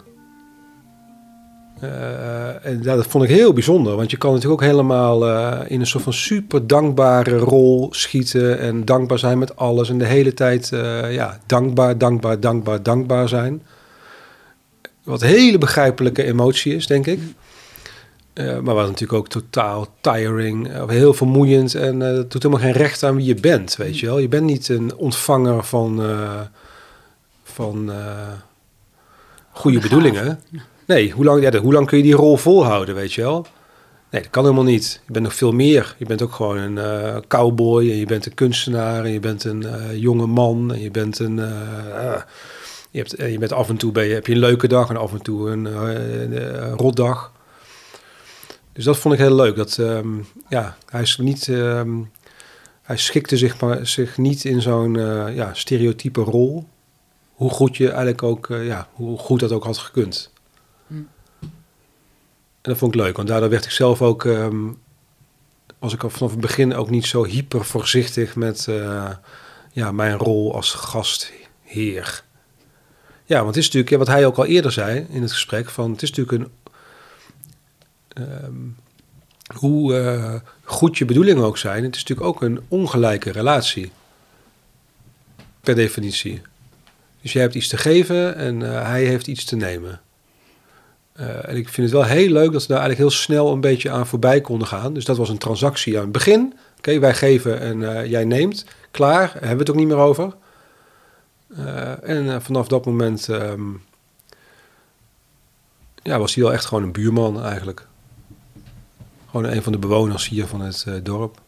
Eh, 1.79 2.65
en 2.65 2.79
ja, 2.83 2.95
dat 2.95 3.07
vond 3.07 3.23
ik 3.23 3.29
heel 3.29 3.53
bijzonder, 3.53 3.95
want 3.95 4.11
je 4.11 4.17
kan 4.17 4.33
natuurlijk 4.33 4.61
ook 4.61 4.69
helemaal 4.69 5.27
eh, 5.27 5.59
in 5.67 5.79
een 5.79 5.85
soort 5.87 6.03
van 6.03 6.13
super 6.13 6.67
dankbare 6.67 7.37
rol 7.37 7.87
schieten 7.91 8.59
en 8.59 8.85
dankbaar 8.85 9.19
zijn 9.19 9.37
met 9.37 9.55
alles 9.55 9.89
en 9.89 9.97
de 9.97 10.05
hele 10.05 10.33
tijd 10.33 10.71
eh, 10.71 11.13
ja, 11.13 11.37
dankbaar, 11.45 11.97
dankbaar, 11.97 12.39
dankbaar, 12.39 12.83
dankbaar 12.83 13.29
zijn. 13.29 13.61
Wat 15.03 15.21
een 15.21 15.27
hele 15.27 15.57
begrijpelijke 15.57 16.23
emotie 16.23 16.75
is, 16.75 16.87
denk 16.87 17.07
ik. 17.07 17.19
Eh, 18.33 18.59
maar 18.59 18.75
wat 18.75 18.85
natuurlijk 18.85 19.13
ook 19.13 19.27
totaal 19.27 19.87
tiring, 20.01 20.69
eh, 20.69 20.87
heel 20.87 21.13
vermoeiend 21.13 21.75
en 21.75 22.01
eh, 22.01 22.07
het 22.07 22.31
doet 22.31 22.43
helemaal 22.43 22.65
geen 22.65 22.81
recht 22.81 23.03
aan 23.03 23.15
wie 23.15 23.25
je 23.25 23.35
bent, 23.35 23.75
weet 23.75 23.99
je 23.99 24.05
wel. 24.05 24.19
Je 24.19 24.27
bent 24.27 24.43
niet 24.43 24.69
een 24.69 24.95
ontvanger 24.95 25.63
van, 25.63 26.01
van 27.43 27.91
goede 29.51 29.79
bedoelingen. 29.79 30.39
Nee, 30.85 31.11
hoe 31.11 31.25
lang, 31.25 31.41
ja, 31.41 31.59
hoe 31.59 31.73
lang 31.73 31.87
kun 31.87 31.97
je 31.97 32.03
die 32.03 32.15
rol 32.15 32.37
volhouden, 32.37 32.95
weet 32.95 33.13
je 33.13 33.21
wel? 33.21 33.45
Nee, 34.09 34.21
dat 34.21 34.31
kan 34.31 34.43
helemaal 34.43 34.63
niet. 34.63 35.01
Je 35.05 35.11
bent 35.11 35.25
nog 35.25 35.33
veel 35.33 35.51
meer. 35.51 35.95
Je 35.97 36.05
bent 36.05 36.21
ook 36.21 36.33
gewoon 36.33 36.57
een 36.57 37.27
cowboy 37.27 37.89
en 37.89 37.97
je 37.97 38.05
bent 38.05 38.25
een 38.25 38.33
kunstenaar 38.33 39.05
en 39.05 39.11
je 39.11 39.19
bent 39.19 39.43
een 39.43 39.65
jonge 39.99 40.25
man 40.25 40.73
en 40.73 40.81
je 40.81 40.91
bent 40.91 41.19
een... 41.19 41.41
je, 42.93 42.99
hebt, 42.99 43.15
eh, 43.15 43.31
je 43.31 43.37
bent 43.37 43.51
af 43.51 43.69
en 43.69 43.77
toe 43.77 43.91
ben 43.91 44.05
je, 44.05 44.13
heb 44.13 44.27
je 44.27 44.33
een 44.33 44.39
leuke 44.39 44.67
dag 44.67 44.89
en 44.89 44.97
af 44.97 45.11
en 45.11 45.21
toe 45.21 45.49
een, 45.49 45.67
eh, 45.67 46.21
een, 46.21 46.37
eh, 46.37 46.73
rotdag. 46.75 47.31
Dus 48.73 48.83
dat 48.83 48.97
vond 48.97 49.13
ik 49.13 49.19
heel 49.19 49.35
leuk. 49.35 49.55
Dat, 49.55 49.77
ehm, 49.77 50.07
ja, 50.49 50.77
hij 50.89 51.01
is 51.01 51.17
niet... 51.17 51.47
ehm, 51.47 52.01
hij 52.81 52.97
schikte 52.97 53.37
zich, 53.37 53.59
maar, 53.59 53.87
zich 53.87 54.17
niet 54.17 54.45
in 54.45 54.61
zo'n 54.61 54.93
ja, 55.33 55.53
stereotype 55.53 56.21
rol. 56.21 56.67
Hoe 57.33 57.49
goed 57.49 57.77
je 57.77 57.87
eigenlijk 57.87 58.23
ook... 58.23 58.47
ja, 58.49 58.87
hoe 58.93 59.17
goed 59.17 59.39
dat 59.39 59.51
ook 59.51 59.63
had 59.63 59.77
gekund. 59.77 60.31
En 60.87 61.09
dat 62.61 62.77
vond 62.77 62.95
ik 62.95 63.01
leuk, 63.01 63.15
want 63.15 63.27
daardoor 63.27 63.49
werd 63.49 63.65
ik 63.65 63.71
zelf 63.71 64.01
ook, 64.01 64.25
ehm, 64.25 64.71
was 65.79 65.93
ik 65.93 66.03
al 66.03 66.09
vanaf 66.09 66.31
het 66.31 66.41
begin 66.41 66.75
ook 66.75 66.89
niet 66.89 67.05
zo 67.05 67.25
hyper 67.25 67.65
voorzichtig 67.65 68.35
met 68.35 68.67
ja, 69.71 69.91
mijn 69.91 70.17
rol 70.17 70.55
als 70.55 70.71
gastheer. 70.71 72.23
Ja, 73.25 73.35
want 73.35 73.55
het 73.55 73.57
is 73.57 73.71
natuurlijk, 73.71 73.97
wat 73.97 74.15
hij 74.15 74.25
ook 74.25 74.37
al 74.37 74.45
eerder 74.45 74.71
zei 74.71 75.05
in 75.09 75.21
het 75.21 75.31
gesprek, 75.31 75.69
van 75.69 75.91
het 75.91 76.01
is 76.01 76.11
natuurlijk 76.11 76.43
een, 76.43 76.51
ehm, 78.23 78.53
hoe 79.55 79.97
eh, 79.97 80.35
goed 80.63 80.97
je 80.97 81.05
bedoelingen 81.05 81.43
ook 81.43 81.57
zijn, 81.57 81.83
het 81.83 81.95
is 81.95 82.01
natuurlijk 82.01 82.27
ook 82.27 82.41
een 82.41 82.59
ongelijke 82.67 83.31
relatie. 83.31 83.91
Per 85.61 85.75
definitie. 85.75 86.41
Dus 87.21 87.33
jij 87.33 87.41
hebt 87.41 87.55
iets 87.55 87.67
te 87.67 87.77
geven 87.77 88.35
en 88.35 88.63
eh, 88.63 88.87
hij 88.87 89.03
heeft 89.03 89.27
iets 89.27 89.45
te 89.45 89.55
nemen. 89.55 90.01
Eh, 91.13 91.49
en 91.49 91.55
ik 91.55 91.69
vind 91.69 91.91
het 91.91 91.97
wel 91.99 92.05
heel 92.05 92.29
leuk 92.29 92.51
dat 92.51 92.61
we 92.61 92.67
daar 92.67 92.81
eigenlijk 92.81 93.09
heel 93.09 93.19
snel 93.19 93.51
een 93.51 93.61
beetje 93.61 93.89
aan 93.89 94.07
voorbij 94.07 94.41
konden 94.41 94.67
gaan. 94.67 94.93
Dus 94.93 95.05
dat 95.05 95.17
was 95.17 95.29
een 95.29 95.37
transactie 95.37 95.95
aan 95.95 96.03
het 96.03 96.11
begin. 96.11 96.53
Oké, 96.77 96.99
wij 96.99 97.13
geven 97.13 97.59
en 97.59 98.09
jij 98.09 98.25
neemt. 98.25 98.65
Klaar, 98.91 99.25
daar 99.25 99.31
hebben 99.33 99.51
we 99.51 99.57
het 99.57 99.69
ook 99.69 99.75
niet 99.75 99.87
meer 99.87 99.97
over. 99.97 100.33
Eh, 101.57 102.09
en 102.09 102.33
eh, 102.33 102.39
vanaf 102.39 102.67
dat 102.67 102.85
moment 102.85 103.29
ehm, 103.29 103.71
ja, 106.03 106.19
was 106.19 106.35
hij 106.35 106.43
wel 106.43 106.53
echt 106.53 106.65
gewoon 106.65 106.83
een 106.83 106.91
buurman 106.91 107.43
eigenlijk. 107.43 107.87
Gewoon 109.29 109.45
een 109.45 109.63
van 109.63 109.71
de 109.71 109.77
bewoners 109.77 110.29
hier 110.29 110.47
van 110.47 110.61
het 110.61 110.83
eh, 110.87 110.93
dorp. 111.03 111.41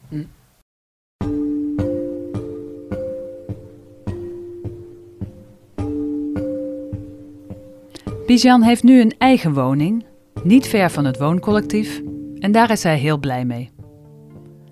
Bijan 8.25 8.62
heeft 8.62 8.83
nu 8.83 9.01
een 9.01 9.15
eigen 9.17 9.53
woning, 9.53 10.05
niet 10.43 10.67
ver 10.67 10.89
van 10.89 11.05
het 11.05 11.17
wooncollectief, 11.17 12.01
en 12.39 12.51
daar 12.51 12.71
is 12.71 12.83
hij 12.83 12.97
heel 12.97 13.17
blij 13.17 13.45
mee. 13.45 13.71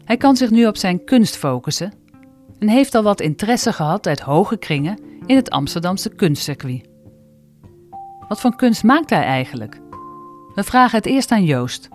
Hij 0.05 0.17
kan 0.17 0.35
zich 0.35 0.49
nu 0.49 0.67
op 0.67 0.77
zijn 0.77 1.03
kunst 1.03 1.37
focussen 1.37 1.93
en 2.59 2.67
heeft 2.67 2.95
al 2.95 3.03
wat 3.03 3.21
interesse 3.21 3.73
gehad 3.73 4.07
uit 4.07 4.19
hoge 4.19 4.57
kringen 4.57 4.97
in 5.25 5.35
het 5.35 5.49
Amsterdamse 5.49 6.09
kunstcircuit. 6.09 6.85
Wat 8.27 8.41
voor 8.41 8.55
kunst 8.55 8.83
maakt 8.83 9.09
hij 9.09 9.23
eigenlijk? 9.23 9.81
We 10.55 10.63
vragen 10.63 10.97
het 10.97 11.05
eerst 11.05 11.31
aan 11.31 11.43
Joost. 11.43 11.89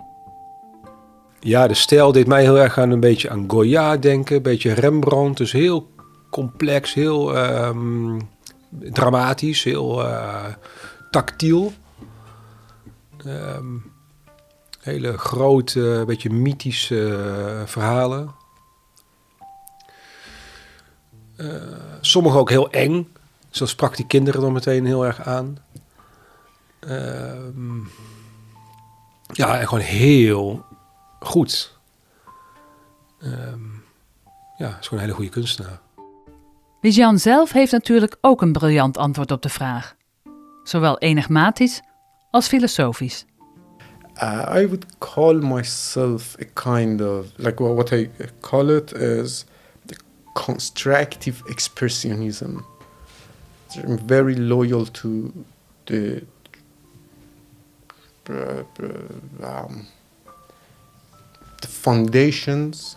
Ja, 1.39 1.67
de 1.67 1.73
stijl 1.73 2.11
deed 2.11 2.27
mij 2.27 2.41
heel 2.41 2.59
erg 2.59 2.77
aan 2.77 2.91
een 2.91 2.99
beetje 2.99 3.29
aan 3.29 3.45
Goya 3.47 3.97
denken. 3.97 4.35
Een 4.35 4.41
beetje 4.41 4.73
Rembrandt. 4.73 5.37
Dus 5.37 5.51
heel 5.51 5.89
complex, 6.29 6.93
heel 6.93 7.37
ehm, 7.37 8.19
dramatisch, 8.69 9.63
heel 9.63 10.05
eh, 10.05 10.45
tactiel. 11.11 11.71
Ehm, 13.25 13.77
hele 14.79 15.17
grote, 15.17 16.03
beetje 16.07 16.29
mythische 16.29 17.15
eh, 17.15 17.65
verhalen. 17.65 18.35
Eh, 21.35 21.47
sommige 22.01 22.37
ook 22.37 22.49
heel 22.49 22.69
eng. 22.69 23.07
Zo 23.49 23.65
sprak 23.65 23.95
die 23.95 24.07
kinderen 24.07 24.41
dan 24.41 24.53
meteen 24.53 24.85
heel 24.85 25.05
erg 25.05 25.21
aan. 25.21 25.57
Ehm, 26.79 27.77
ja, 29.31 29.59
en 29.59 29.67
gewoon 29.67 29.83
heel 29.83 30.65
goed. 31.19 31.77
Ehm, 33.19 33.59
ja, 34.57 34.77
is 34.79 34.87
gewoon 34.87 34.99
een 34.99 34.99
hele 34.99 35.13
goede 35.13 35.29
kunstenaar. 35.31 35.79
Bijan 36.81 37.19
zelf 37.19 37.51
heeft 37.51 37.71
natuurlijk 37.71 38.17
ook 38.21 38.41
een 38.41 38.51
briljant 38.51 38.97
antwoord 38.97 39.31
op 39.31 39.41
de 39.41 39.49
vraag. 39.49 39.95
Zowel 40.63 40.97
enigmatisch 40.97 41.81
als 42.31 42.47
filosofisch. 42.47 43.25
Uh, 44.23 44.55
I 44.55 44.67
would 44.67 44.85
call 44.97 45.33
myself 45.33 46.35
a 46.41 46.45
kind 46.53 47.01
of 47.01 47.25
like 47.35 47.63
well, 47.63 47.73
what 47.73 47.91
I 47.91 48.09
call 48.39 48.69
it 48.69 48.93
is 48.93 49.45
the 49.85 49.95
constructive 50.33 51.49
expressionism. 51.49 52.57
Very 53.75 54.35
loyal 54.35 54.85
to 54.85 55.45
the 55.85 56.25
uh, 58.29 58.63
uh, 58.83 59.43
um, 59.43 59.87
the 61.61 61.67
foundations, 61.67 62.95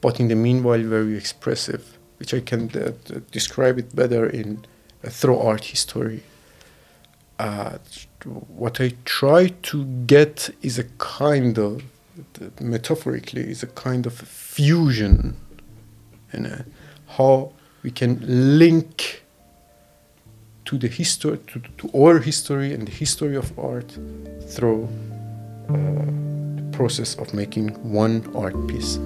but 0.00 0.20
in 0.20 0.28
the 0.28 0.34
meanwhile 0.34 0.82
very 0.82 1.16
expressive, 1.16 1.98
which 2.18 2.34
I 2.34 2.40
can 2.40 2.70
uh, 2.70 2.92
describe 3.30 3.78
it 3.78 3.94
better 3.94 4.26
in 4.26 4.64
uh, 5.04 5.10
through 5.10 5.38
art 5.38 5.64
history. 5.64 6.22
Uh, 7.38 7.78
what 8.48 8.80
I 8.80 8.94
try 9.04 9.48
to 9.62 9.84
get 10.06 10.50
is 10.62 10.78
a 10.78 10.84
kind 10.98 11.58
of, 11.58 11.82
metaphorically, 12.60 13.50
is 13.50 13.64
a 13.64 13.66
kind 13.68 14.06
of 14.06 14.14
fusion, 14.14 15.36
and 16.32 16.64
how 17.08 17.52
we 17.82 17.90
can 17.90 18.18
link 18.58 19.22
to 20.64 20.78
the 20.78 20.88
history, 20.88 21.38
to, 21.46 21.60
to 21.76 21.90
our 21.92 22.20
history 22.20 22.72
and 22.72 22.86
the 22.86 22.92
history 22.92 23.36
of 23.36 23.58
art 23.58 23.98
through 24.48 24.88
uh, 25.68 25.74
the 26.56 26.68
process 26.70 27.16
of 27.16 27.34
making 27.34 27.76
one 27.82 28.22
art 28.34 28.66
piece. 28.66 28.98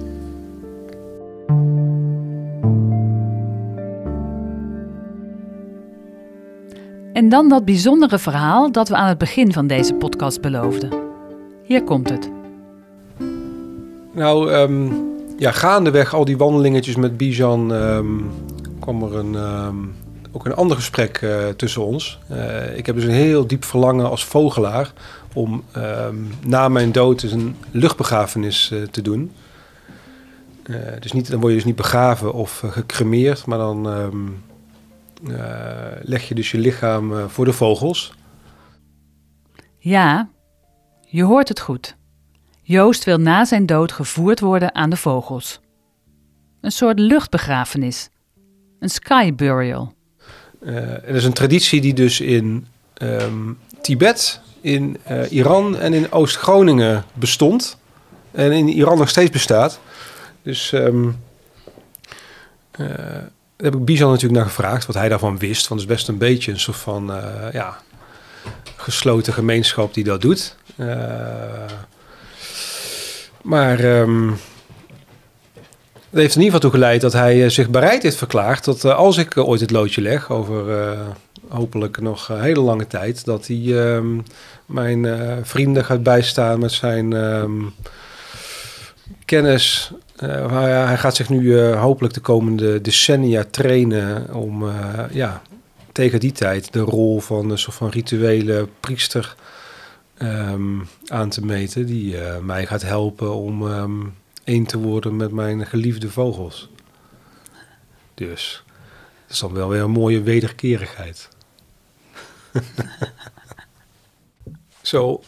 En 7.13 7.29
dan 7.29 7.49
dat 7.49 7.65
bijzondere 7.65 8.19
verhaal 8.19 8.71
dat 8.71 8.89
we 8.89 8.95
aan 8.95 9.07
het 9.07 9.17
begin 9.17 9.53
van 9.53 9.67
deze 9.67 9.93
podcast 9.93 10.41
beloofden. 10.41 10.89
Hier 11.63 11.83
komt 11.83 12.09
het. 12.09 12.29
Nou, 14.13 14.51
ehm, 14.51 14.87
ja, 15.37 15.51
gaandeweg 15.51 16.13
al 16.13 16.25
die 16.25 16.37
wandelingetjes 16.37 16.95
met 16.95 17.17
Bijan 17.17 17.73
ehm, 17.73 18.19
kwam 18.87 19.03
er 19.03 19.15
een, 19.15 19.35
ehm, 19.35 19.75
ook 20.31 20.45
een 20.45 20.55
ander 20.55 20.77
gesprek 20.77 21.17
eh, 21.17 21.47
tussen 21.47 21.85
ons. 21.85 22.19
Eh, 22.27 22.77
ik 22.77 22.85
heb 22.85 22.95
dus 22.95 23.03
een 23.03 23.09
heel 23.09 23.47
diep 23.47 23.63
verlangen 23.63 24.09
als 24.09 24.25
vogelaar 24.25 24.93
om 25.33 25.63
ehm, 25.71 26.15
na 26.45 26.69
mijn 26.69 26.91
dood 26.91 27.21
dus 27.21 27.31
een 27.31 27.55
luchtbegrafenis 27.71 28.71
eh, 28.71 28.81
te 28.81 29.01
doen. 29.01 29.31
Dus 30.99 31.11
niet, 31.11 31.29
dan 31.29 31.39
word 31.39 31.51
je 31.51 31.57
dus 31.57 31.67
niet 31.67 31.75
begraven 31.75 32.33
of 32.33 32.63
gecremeerd, 32.65 33.45
maar 33.45 33.57
dan 33.57 33.89
ehm, 33.89 34.27
eh, 35.33 36.01
leg 36.01 36.27
je 36.27 36.35
dus 36.35 36.51
je 36.51 36.57
lichaam 36.57 37.29
voor 37.29 37.45
de 37.45 37.53
vogels. 37.53 38.13
Ja, 39.77 40.29
je 41.05 41.23
hoort 41.23 41.47
het 41.47 41.59
goed. 41.59 41.95
Joost 42.61 43.03
wil 43.03 43.17
na 43.17 43.45
zijn 43.45 43.65
dood 43.65 43.91
gevoerd 43.91 44.39
worden 44.39 44.75
aan 44.75 44.89
de 44.89 44.97
vogels. 44.97 45.59
Een 46.61 46.71
soort 46.71 46.99
luchtbegrafenis. 46.99 48.09
Een 48.79 48.89
sky 48.89 49.33
burial. 49.33 49.93
Uh, 50.61 50.75
en 50.77 51.01
dat 51.05 51.15
is 51.15 51.23
een 51.23 51.33
traditie 51.33 51.81
die 51.81 51.93
dus 51.93 52.19
in 52.19 52.67
ehm, 52.93 53.51
Tibet, 53.81 54.39
in 54.61 54.97
uh, 55.11 55.31
Iran 55.31 55.77
en 55.77 55.93
in 55.93 56.11
Oost-Groningen 56.11 57.03
bestond. 57.13 57.77
En 58.31 58.51
in 58.51 58.67
Iran 58.67 58.97
nog 58.97 59.09
steeds 59.09 59.29
bestaat. 59.29 59.79
Dus 60.41 60.71
um, 60.71 61.19
uh, 62.79 62.87
daar 62.87 63.31
heb 63.57 63.75
ik 63.75 63.85
Bizan 63.85 64.09
natuurlijk 64.09 64.39
naar 64.39 64.49
gevraagd, 64.49 64.85
wat 64.85 64.95
hij 64.95 65.09
daarvan 65.09 65.37
wist. 65.37 65.67
Want 65.67 65.81
het 65.81 65.89
is 65.89 65.95
best 65.95 66.07
een 66.07 66.17
beetje 66.17 66.51
een 66.51 66.59
soort 66.59 66.77
van 66.77 67.05
ja, 67.53 67.77
gesloten 68.75 69.33
gemeenschap 69.33 69.93
die 69.93 70.03
dat 70.03 70.21
doet. 70.21 70.55
maar 73.41 73.79
um, 73.79 74.37
dat 76.09 76.21
heeft 76.21 76.35
in 76.35 76.41
ieder 76.41 76.55
geval 76.55 76.69
toe 76.69 76.79
geleid 76.79 77.01
dat 77.01 77.13
hij 77.13 77.43
uh, 77.43 77.49
zich 77.49 77.69
bereid 77.69 78.03
heeft 78.03 78.15
verklaard 78.15 78.65
dat 78.65 78.83
uh, 78.83 78.95
als 78.95 79.17
ik 79.17 79.35
uh, 79.35 79.47
ooit 79.47 79.61
het 79.61 79.71
loodje 79.71 80.01
leg, 80.01 80.31
over 80.31 80.95
hopelijk 81.47 82.01
nog 82.01 82.29
een 82.29 82.41
hele 82.41 82.59
lange 82.59 82.87
tijd, 82.87 83.25
dat 83.25 83.47
hij 83.47 83.63
ehm, 83.65 84.17
mijn 84.65 85.07
vrienden 85.45 85.85
gaat 85.85 86.03
bijstaan 86.03 86.59
met 86.59 86.71
zijn 86.71 87.13
um, 87.13 87.73
kennis. 89.25 89.91
Hij, 90.51 90.97
gaat 90.97 91.15
zich 91.15 91.29
nu 91.29 91.61
hopelijk 91.63 92.13
de 92.13 92.19
komende 92.19 92.81
decennia 92.81 93.45
trainen 93.51 94.33
om 94.33 94.71
ja, 95.11 95.41
tegen 95.91 96.19
die 96.19 96.31
tijd 96.31 96.73
de 96.73 96.79
rol 96.79 97.19
van 97.19 97.49
een 97.49 97.57
soort 97.57 97.75
van 97.75 97.89
rituele 97.89 98.67
priester 98.79 99.35
um, 100.21 100.87
aan 101.07 101.29
te 101.29 101.45
meten, 101.45 101.85
die 101.85 102.15
mij 102.41 102.65
gaat 102.65 102.81
helpen 102.81 103.33
om 103.33 103.63
één 104.47 104.65
te 104.65 104.77
worden 104.77 105.15
met 105.15 105.31
mijn 105.31 105.65
geliefde 105.65 106.11
vogels. 106.11 106.69
Dus 108.13 108.63
dat 109.21 109.31
is 109.31 109.39
dan 109.39 109.53
wel 109.53 109.69
weer 109.69 109.81
een 109.81 109.91
mooie 109.91 110.21
wederkerigheid. 110.21 111.29
so, 114.81 115.21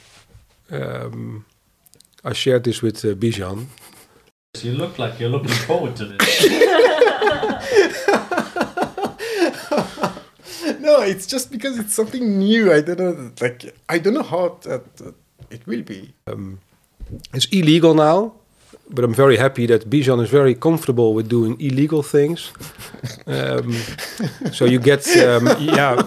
um, 0.71 1.45
I 2.29 2.33
shared 2.33 2.63
this 2.63 2.79
with 2.79 3.03
uh, 3.03 3.15
Bijan. 3.15 3.69
You 4.61 4.75
look 4.75 4.97
like 4.97 5.17
you're 5.17 5.31
looking 5.31 5.55
forward 5.55 5.95
to 5.95 6.07
this. 6.07 6.39
no, 10.79 11.01
it's 11.01 11.27
just 11.27 11.49
because 11.49 11.79
it's 11.79 11.93
something 11.93 12.37
new. 12.37 12.73
I 12.73 12.81
don't 12.81 12.97
know, 12.97 13.31
like 13.39 13.73
I 13.95 13.99
don't 13.99 14.13
know 14.13 14.23
how 14.23 14.57
it, 14.65 15.01
it 15.49 15.65
will 15.65 15.83
be. 15.83 16.13
Um, 16.25 16.59
it's 17.31 17.47
illegal 17.51 17.93
now. 17.93 18.38
But 18.89 19.03
I'm 19.03 19.13
very 19.13 19.37
happy 19.37 19.67
that 19.67 19.89
Bijan 19.89 20.21
is 20.21 20.29
very 20.29 20.55
comfortable 20.55 21.13
with 21.13 21.29
doing 21.29 21.55
illegal 21.59 22.03
things. 22.03 22.51
Um, 23.25 23.73
so 24.51 24.65
you 24.65 24.79
get, 24.79 25.07
um, 25.17 25.47
yeah, 25.59 26.01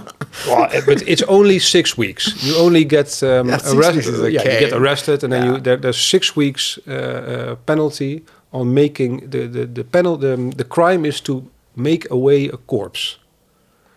well, 0.46 0.68
but 0.86 1.02
it's 1.06 1.22
only 1.22 1.58
six 1.60 1.96
weeks. 1.96 2.42
You 2.42 2.56
only 2.56 2.84
get 2.84 3.22
um, 3.22 3.48
yeah, 3.48 3.58
arrested. 3.72 4.14
Okay. 4.14 4.30
Yeah, 4.30 4.42
you 4.42 4.58
get 4.58 4.72
arrested, 4.72 5.22
and 5.22 5.32
then 5.32 5.46
you 5.46 5.60
there, 5.60 5.76
there's 5.76 6.08
six 6.08 6.34
weeks 6.36 6.78
uh, 6.86 6.92
uh, 6.92 7.54
penalty 7.64 8.24
on 8.50 8.74
making 8.74 9.30
the 9.30 9.48
the 9.48 9.72
the 9.72 9.84
panel. 9.84 10.18
The, 10.18 10.36
the 10.56 10.64
crime 10.64 11.08
is 11.08 11.20
to 11.20 11.42
make 11.74 12.10
away 12.10 12.48
a 12.48 12.58
corpse. 12.66 13.18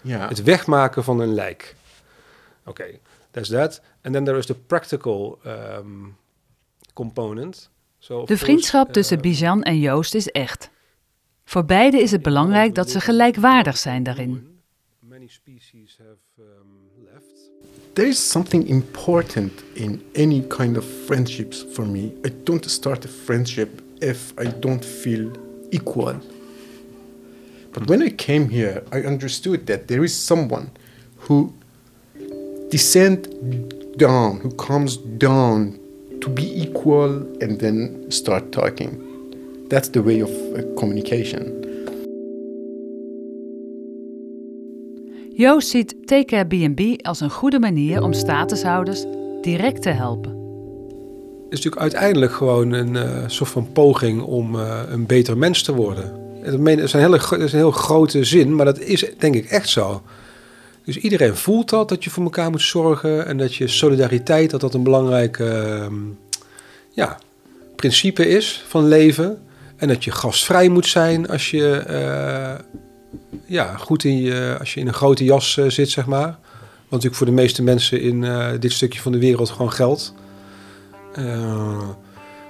Yeah, 0.02 0.30
het 0.30 0.44
wegmaken 0.44 1.04
van 1.04 1.20
een 1.20 1.34
lijk. 1.34 1.76
Okay, 2.66 3.00
that's 3.32 3.50
that. 3.50 3.82
And 4.04 4.14
then 4.14 4.24
there 4.24 4.38
is 4.38 4.46
the 4.46 4.56
practical 4.68 5.40
um, 5.46 6.16
component. 6.94 7.70
De 8.08 8.38
vriendschap 8.38 8.94
tussen 8.94 9.22
Bijan 9.22 9.64
en 9.64 9.80
Joost 9.80 10.16
is 10.16 10.28
echt. 10.32 10.70
Voor 11.46 11.66
beiden 11.66 12.02
is 12.02 12.12
het 12.12 12.22
belangrijk 12.22 12.76
dat 12.76 12.90
ze 12.90 13.00
gelijkwaardig 13.00 13.78
zijn 13.78 14.04
daarin. 14.04 14.48
There 17.94 18.08
is 18.08 18.30
something 18.30 18.68
important 18.68 19.52
in 19.74 20.04
any 20.16 20.42
kind 20.48 20.78
of 20.78 20.86
friendships 21.06 21.66
for 21.72 21.88
me. 21.88 22.00
I 22.00 22.34
don't 22.44 22.70
start 22.70 23.06
a 23.06 23.10
friendship 23.24 23.82
if 24.00 24.34
I 24.42 24.50
don't 24.60 24.86
feel 24.86 25.32
equal. 25.70 26.16
But 27.72 27.88
when 27.90 28.02
I 28.02 28.16
came 28.16 28.48
here, 28.50 28.84
I 28.94 29.06
understood 29.06 29.66
that 29.66 29.88
there 29.88 30.04
is 30.04 30.26
someone 30.26 30.70
who 31.16 31.54
descend 32.70 33.28
down, 33.98 34.40
who 34.40 34.56
comes 34.56 35.00
down 35.18 35.80
to 36.20 36.30
be 36.30 36.54
equal 36.54 37.26
and 37.40 37.60
then 37.60 38.06
start 38.08 38.52
talking. 38.52 39.02
That's 39.68 39.90
the 39.90 40.04
way 40.04 40.22
of 40.22 40.30
uh, 40.30 40.62
communication. 40.76 41.64
Joost 45.38 45.70
ziet 45.70 45.96
Take 46.06 46.26
Care 46.26 46.46
B&B 46.46 47.06
als 47.06 47.20
een 47.20 47.30
goede 47.30 47.60
manier 47.60 48.04
om 48.04 48.14
statushouders 48.14 49.06
direct 49.42 49.82
te 49.82 49.90
helpen. 49.90 50.32
Het 50.32 51.54
is 51.54 51.66
natuurlijk 51.66 51.82
uiteindelijk 51.82 52.32
gewoon 52.32 52.72
een 52.72 52.94
uh, 52.94 53.24
soort 53.28 53.50
van 53.50 53.72
poging 53.72 54.22
om 54.22 54.56
uh, 54.56 54.82
een 54.88 55.06
beter 55.06 55.38
mens 55.38 55.64
te 55.64 55.74
worden. 55.74 56.24
Dat 56.44 56.60
is 56.78 56.94
een, 56.94 57.00
hele, 57.00 57.18
dat 57.18 57.40
is 57.40 57.52
een 57.52 57.60
heel 57.60 57.72
grote 57.72 58.24
zin, 58.24 58.56
maar 58.56 58.66
dat 58.66 58.80
is 58.80 59.06
denk 59.18 59.36
ik 59.36 59.46
echt 59.46 59.70
zo. 59.70 60.02
Dus 60.86 60.98
iedereen 60.98 61.36
voelt 61.36 61.70
dat, 61.70 61.90
dat 61.90 62.04
je 62.04 62.10
voor 62.10 62.24
elkaar 62.24 62.50
moet 62.50 62.62
zorgen 62.62 63.26
en 63.26 63.38
dat 63.38 63.56
je 63.56 63.68
solidariteit, 63.68 64.50
dat 64.50 64.62
dat 64.62 64.74
een 64.74 64.84
belangrijk 64.84 65.38
uh, 65.38 65.86
ja, 66.92 67.18
principe 67.76 68.28
is 68.28 68.64
van 68.68 68.88
leven. 68.88 69.40
En 69.76 69.88
dat 69.88 70.04
je 70.04 70.12
gastvrij 70.12 70.70
moet 70.70 70.88
zijn 70.88 71.30
als 71.30 71.52
je, 71.52 71.84
uh, 71.90 72.80
ja, 73.46 73.78
goed 73.78 74.04
in 74.04 74.22
je, 74.22 74.56
als 74.60 74.74
je 74.74 74.80
in 74.80 74.88
een 74.88 74.94
grote 74.94 75.24
jas 75.24 75.58
uh, 75.58 75.70
zit, 75.70 75.90
zeg 75.90 76.06
maar. 76.06 76.28
Wat 76.28 76.90
natuurlijk 76.90 77.16
voor 77.16 77.26
de 77.26 77.32
meeste 77.32 77.64
mensen 77.64 78.02
in 78.02 78.22
uh, 78.24 78.48
dit 78.60 78.72
stukje 78.72 79.02
van 79.02 79.12
de 79.12 79.20
wereld 79.20 79.50
gewoon 79.50 79.72
geldt. 79.72 80.14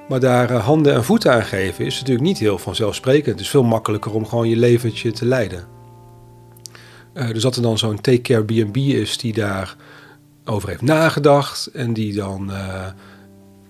maar 0.08 0.20
daar 0.20 0.52
handen 0.52 0.94
en 0.94 1.04
voeten 1.04 1.34
aan 1.34 1.46
geven 1.46 1.86
is 1.86 2.00
natuurlijk 2.00 2.26
niet 2.26 2.38
heel 2.38 2.58
vanzelfsprekend. 2.58 3.26
Het 3.36 3.40
is 3.40 3.50
veel 3.50 3.64
makkelijker 3.64 4.14
om 4.14 4.26
gewoon 4.26 4.50
je 4.50 4.56
leventje 4.56 5.12
te 5.12 5.26
leiden. 5.26 5.75
Uh, 7.16 7.28
dus 7.28 7.42
dat 7.42 7.56
er 7.56 7.62
dan 7.62 7.78
zo'n 7.78 8.02
Take 8.02 8.22
Care 8.22 8.44
B&B 8.44 8.78
is 8.78 9.18
die 9.18 9.34
daar 9.34 9.76
over 10.46 10.70
heeft 10.70 10.82
nagedacht 10.82 11.68
en 11.68 11.94
die 11.94 12.14
dan 12.14 12.50
uh, 12.50 12.88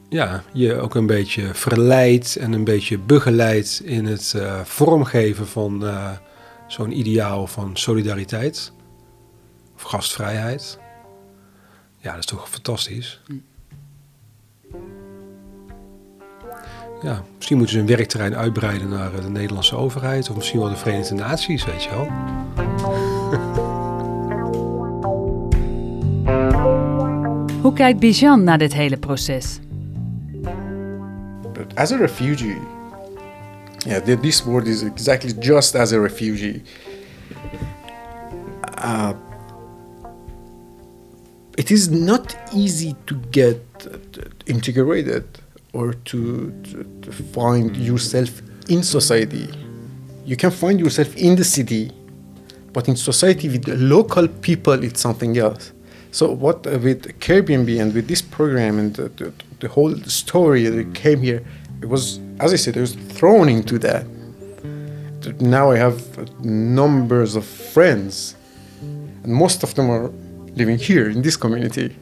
ja, 0.10 0.44
je 0.54 0.76
ook 0.80 0.96
een 0.96 1.06
beetje 1.06 1.54
verleidt 1.54 2.36
en 2.36 2.54
een 2.54 2.64
beetje 2.64 2.98
begeleidt 2.98 3.82
in 3.84 4.06
het 4.06 4.34
uh, 4.36 4.60
vormgeven 4.64 5.48
van 5.48 5.84
zo'n 6.68 7.00
ideaal 7.00 7.48
van 7.48 7.78
solidariteit 7.78 8.72
of 9.76 9.82
gastvrijheid. 9.82 10.80
Ja, 11.98 12.10
dat 12.10 12.20
is 12.20 12.26
toch 12.26 12.50
fantastisch. 12.50 13.22
Ja, 17.02 17.24
misschien 17.36 17.58
moeten 17.58 17.76
ze 17.76 17.82
een 17.82 17.88
werkterrein 17.88 18.36
uitbreiden 18.36 18.90
naar 18.90 19.22
de 19.22 19.30
Nederlandse 19.30 19.76
overheid 19.76 20.30
of 20.30 20.36
misschien 20.36 20.60
wel 20.60 20.70
de 20.70 20.76
Verenigde 20.76 21.16
Naties, 21.16 21.66
weet 21.66 21.84
je 21.84 21.90
wel. 21.90 22.75
Kijkt 27.76 28.00
Bijan 28.00 28.44
naar 28.44 28.58
dit 28.58 28.74
hele 28.74 28.98
proces? 28.98 29.60
But 31.54 31.76
as 31.76 31.92
a 31.92 31.98
refugee, 31.98 32.58
yeah, 33.86 34.20
this 34.22 34.44
word 34.44 34.68
is 34.68 34.82
exactly 34.82 35.34
just 35.40 35.76
as 35.76 35.92
a 35.92 36.00
refugee. 36.00 36.62
Uh, 38.84 39.12
it 41.56 41.72
is 41.72 41.90
not 41.90 42.36
easy 42.54 42.96
to 43.04 43.16
get 43.30 43.58
integrated 44.44 45.24
or 45.72 45.94
to, 46.04 46.52
to, 46.62 46.86
to 47.00 47.12
find 47.32 47.76
yourself 47.76 48.42
in 48.68 48.84
society. 48.84 49.48
You 50.24 50.36
can 50.36 50.52
find 50.52 50.80
yourself 50.80 51.16
in 51.16 51.36
the 51.36 51.44
city 51.44 51.92
But 52.76 52.90
in 52.90 52.98
society 52.98 53.48
with 53.48 53.64
the 53.64 53.78
local 53.78 54.28
people, 54.28 54.84
it's 54.84 55.00
something 55.00 55.38
else. 55.38 55.72
So 56.16 56.32
what 56.32 56.66
uh, 56.66 56.80
with 56.80 57.02
Airbnb 57.20 57.82
and 57.82 57.94
with 57.94 58.08
this 58.08 58.22
program 58.22 58.80
and 58.80 58.96
the, 58.96 59.10
the, 59.10 59.34
the, 59.60 59.68
whole 59.68 59.94
story 60.08 60.64
that 60.64 60.96
came 60.96 61.20
here, 61.20 61.44
it 61.82 61.90
was, 61.90 62.22
as 62.40 62.54
I 62.54 62.56
said, 62.56 62.78
it 62.78 62.80
was 62.80 62.96
thrown 62.96 63.50
into 63.50 63.78
that. 63.80 64.06
Now 65.42 65.72
I 65.72 65.78
have 65.78 66.00
numbers 66.46 67.36
of 67.36 67.44
friends, 67.46 68.34
and 69.24 69.34
most 69.34 69.62
of 69.62 69.76
them 69.76 69.90
are 69.90 70.10
living 70.56 70.78
here 70.78 71.10
in 71.10 71.22
this 71.22 71.36
community. 71.36 71.94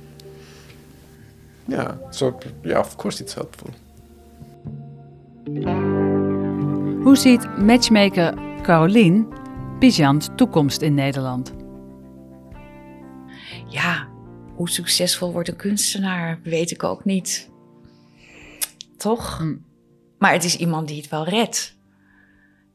Yeah, 1.67 1.95
so 2.12 2.39
yeah, 2.63 2.78
of 2.78 2.95
course 2.97 3.19
it's 3.19 3.34
helpful. 3.34 3.71
Hoe 7.04 7.15
ziet 7.15 7.58
matchmaker 7.58 8.36
Caroline 8.63 9.26
Bijans 9.80 10.30
toekomst 10.38 10.84
in 10.84 10.95
Nederland? 10.95 11.62
Ja, 13.67 14.08
hoe 14.56 14.69
succesvol 14.69 15.32
wordt 15.32 15.49
een 15.49 15.56
kunstenaar? 15.56 16.39
Weet 16.43 16.71
ik 16.71 16.84
ook 16.84 17.06
niet. 17.06 17.49
Toch? 18.97 19.38
Hm. 19.38 19.56
Maar 20.17 20.32
het 20.32 20.43
is 20.43 20.56
iemand 20.56 20.88
die 20.88 21.02
het 21.02 21.10
wel 21.10 21.28
redt. 21.28 21.78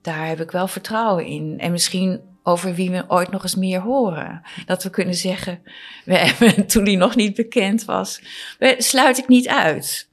Daar 0.03 0.27
heb 0.27 0.41
ik 0.41 0.51
wel 0.51 0.69
vertrouwen 0.69 1.25
in. 1.25 1.59
En 1.59 1.73
misschien 1.73 2.21
over 2.43 2.75
wie 2.75 2.91
we 2.91 3.05
ooit 3.09 3.31
nog 3.31 3.43
eens 3.43 3.55
meer 3.55 3.81
horen. 3.81 4.43
Dat 4.67 4.83
we 4.83 4.91
kunnen 4.91 5.15
zeggen, 5.15 5.63
we 6.05 6.15
hebben, 6.27 6.67
toen 6.67 6.85
hij 6.85 6.97
nog 6.97 7.17
niet 7.17 7.35
bekend 7.35 7.85
was, 7.85 8.23
we, 8.59 8.75
sluit 8.79 9.19
ik 9.19 9.29
niet 9.29 9.49
uit. 9.49 10.09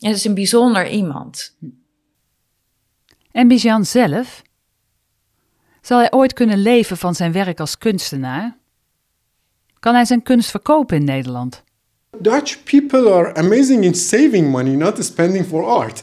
En 0.00 0.08
het 0.08 0.16
is 0.16 0.24
een 0.24 0.34
bijzonder 0.34 0.88
iemand. 0.88 1.56
En 3.32 3.48
Bijan 3.48 3.84
zelf? 3.84 4.42
Zal 5.80 5.98
hij 5.98 6.12
ooit 6.12 6.32
kunnen 6.32 6.62
leven 6.62 6.96
van 6.96 7.14
zijn 7.14 7.32
werk 7.32 7.60
als 7.60 7.78
kunstenaar? 7.78 8.55
Kan 9.80 9.94
hij 9.94 10.04
zijn 10.04 10.22
kunst 10.22 10.50
verkopen 10.50 10.96
in 10.96 11.04
Nederland? 11.04 11.64
Dutch 12.18 12.62
people 12.62 13.12
are 13.12 13.34
amazing 13.34 13.84
in 13.84 13.94
saving 13.94 14.50
money, 14.50 14.74
not 14.74 15.04
spending 15.04 15.46
for 15.46 15.64
art. 15.64 16.02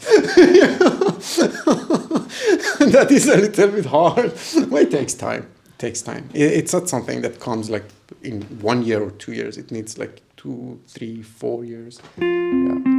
that 2.92 3.10
is 3.10 3.28
a 3.28 3.36
little 3.36 3.68
bit 3.68 3.84
hard, 3.84 4.32
but 4.68 4.80
it 4.80 4.90
takes 4.90 5.14
time. 5.14 5.44
It 5.64 5.78
takes 5.78 6.02
time. 6.02 6.22
It's 6.32 6.72
not 6.72 6.88
something 6.88 7.22
that 7.22 7.38
comes 7.38 7.68
like 7.68 7.84
in 8.20 8.42
one 8.62 8.84
year 8.84 9.02
or 9.02 9.16
two 9.16 9.32
years. 9.32 9.56
It 9.56 9.70
needs 9.70 9.96
like 9.96 10.22
two, 10.34 10.80
three, 10.86 11.24
four 11.36 11.64
years. 11.64 11.98
Yeah. 12.18 12.94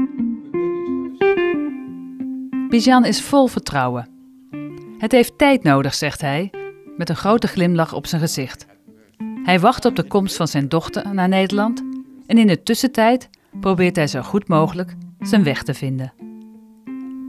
Bijan 2.76 3.06
is 3.06 3.22
vol 3.22 3.48
vertrouwen. 3.48 4.10
Het 4.98 5.12
heeft 5.12 5.38
tijd 5.38 5.64
nodig, 5.64 5.94
zegt 5.94 6.22
hij, 6.22 6.52
met 6.98 7.10
een 7.10 7.16
grote 7.16 7.48
glimlach 7.48 7.94
op 7.94 8.08
zijn 8.08 8.22
gezicht. 8.22 8.66
Hij 9.46 9.60
wacht 9.60 9.86
op 9.86 9.96
de 9.96 10.04
komst 10.04 10.36
van 10.36 10.48
zijn 10.48 10.70
dochter 10.70 11.14
naar 11.14 11.28
Nederland 11.28 11.84
en 12.26 12.38
in 12.38 12.48
de 12.48 12.64
tussentijd 12.64 13.30
probeert 13.60 13.96
hij 13.96 14.08
zo 14.08 14.22
goed 14.22 14.48
mogelijk 14.48 14.96
zijn 15.20 15.44
weg 15.44 15.64
te 15.64 15.74
vinden. 15.74 16.14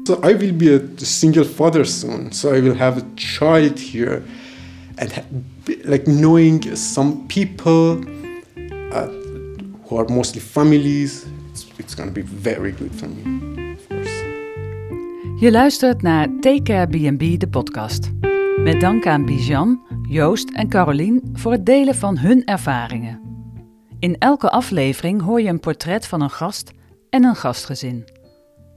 So 0.02 0.20
I 0.24 0.36
will 0.36 0.56
be 0.56 0.86
a 1.00 1.04
single 1.04 1.44
father 1.44 1.86
soon. 1.86 2.32
So 2.32 2.54
I 2.54 2.60
will 2.60 2.76
have 2.76 3.00
a 3.00 3.04
child 3.14 3.90
here, 3.92 4.22
and 4.94 5.12
like 5.82 6.02
knowing 6.02 6.76
some 6.76 7.16
people 7.26 7.98
uh, 8.92 9.06
who 9.82 9.98
are 9.98 10.12
mostly 10.12 10.40
families. 10.40 11.24
It's, 11.50 11.66
it's 11.76 11.94
gonna 11.94 12.10
be 12.10 12.24
very 12.40 12.74
good 12.78 12.90
for 12.94 13.08
me, 13.08 13.74
of 13.74 13.86
course. 13.88 14.24
Je 15.40 15.50
luistert 15.50 16.02
naar 16.02 16.28
B&B, 16.86 17.38
de 17.38 17.48
podcast. 17.50 18.10
Met 18.56 18.80
dank 18.80 19.06
aan 19.06 19.24
Bijan, 19.24 19.80
Joost 20.08 20.50
en 20.50 20.68
Carolien 20.68 21.22
voor 21.32 21.52
het 21.52 21.66
delen 21.66 21.94
van 21.94 22.18
hun 22.18 22.44
ervaringen. 22.44 23.20
In 23.98 24.18
elke 24.18 24.50
aflevering 24.50 25.22
hoor 25.22 25.40
je 25.40 25.48
een 25.48 25.60
portret 25.60 26.06
van 26.06 26.20
een 26.20 26.30
gast 26.30 26.72
en 27.10 27.24
een 27.24 27.36
gastgezin. 27.36 28.04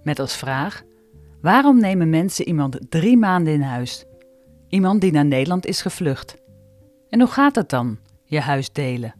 Met 0.04 0.20
als 0.20 0.36
vraag: 0.36 0.84
waarom 1.42 1.80
nemen 1.80 2.10
mensen 2.10 2.48
iemand 2.48 2.78
drie 2.90 3.18
maanden 3.18 3.54
in 3.54 3.62
huis? 3.62 4.06
Iemand 4.70 5.02
die 5.02 5.12
naar 5.12 5.26
Nederland 5.26 5.66
is 5.66 5.82
gevlucht. 5.82 6.36
En 7.10 7.20
hoe 7.20 7.30
gaat 7.30 7.56
het 7.56 7.70
dan, 7.70 7.98
je 8.26 8.40
huis 8.40 8.72
delen? 8.72 9.14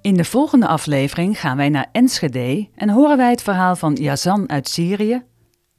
In 0.00 0.14
de 0.14 0.24
volgende 0.24 0.66
aflevering 0.66 1.40
gaan 1.40 1.56
wij 1.56 1.68
naar 1.68 1.88
Enschede 1.92 2.68
en 2.74 2.90
horen 2.90 3.16
wij 3.16 3.30
het 3.30 3.42
verhaal 3.42 3.76
van 3.76 3.94
Yazan 3.94 4.48
uit 4.48 4.68
Syrië 4.68 5.22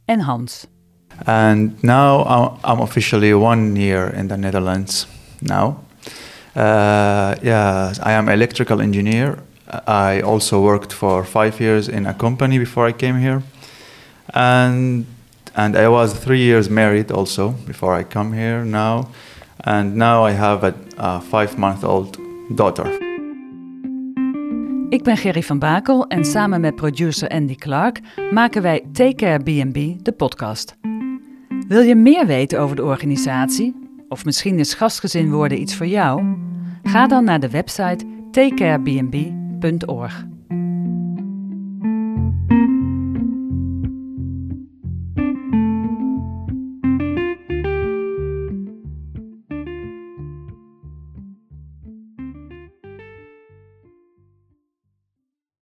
en 0.05 0.19
Hans. 0.19 0.67
And 1.25 1.83
now 1.83 2.57
I'm, 2.63 2.79
officially 2.79 3.33
one 3.33 3.75
year 3.75 4.07
in 4.07 4.27
the 4.27 4.37
Netherlands 4.37 5.07
now. 5.41 5.79
Uh, 6.55 7.35
yeah, 7.41 7.93
I 8.03 8.11
am 8.13 8.29
electrical 8.29 8.81
engineer. 8.81 9.37
I 9.87 10.21
also 10.21 10.61
worked 10.61 10.93
for 10.93 11.23
five 11.23 11.59
years 11.59 11.87
in 11.87 12.05
a 12.05 12.13
company 12.13 12.57
before 12.57 12.87
I 12.87 12.91
came 12.91 13.19
here, 13.19 13.43
and 14.33 15.05
and 15.55 15.75
I 15.75 15.87
was 15.87 16.13
three 16.13 16.43
years 16.43 16.69
married 16.69 17.11
also 17.11 17.49
before 17.65 17.99
I 17.99 18.03
come 18.03 18.33
here 18.33 18.65
now, 18.65 19.09
and 19.63 19.95
now 19.95 20.25
I 20.25 20.31
have 20.31 20.63
a, 20.63 20.73
a 20.97 21.21
five-month-old 21.21 22.17
daughter. 22.55 23.07
Ik 24.89 25.03
ben 25.03 25.17
Gerry 25.17 25.43
van 25.43 25.59
Bakel 25.59 26.07
en 26.07 26.25
samen 26.25 26.61
met 26.61 26.75
producer 26.75 27.29
Andy 27.29 27.55
Clark 27.55 27.99
maken 28.31 28.61
wij 28.61 28.85
Take 28.93 29.15
Care 29.15 29.39
B&B, 29.43 30.03
de 30.03 30.11
podcast. 30.11 30.75
Wil 31.69 31.81
je 31.81 31.95
meer 31.95 32.25
weten 32.25 32.59
over 32.59 32.75
de 32.75 32.83
organisatie? 32.83 33.75
Of 34.07 34.25
misschien 34.25 34.59
is 34.59 34.73
gastgezin 34.73 35.31
worden 35.31 35.61
iets 35.61 35.75
voor 35.75 35.87
jou? 35.87 36.37
Ga 36.83 37.07
dan 37.07 37.23
naar 37.23 37.39
de 37.39 37.49
website 37.49 38.05
takecarebnb.org. 38.31 40.25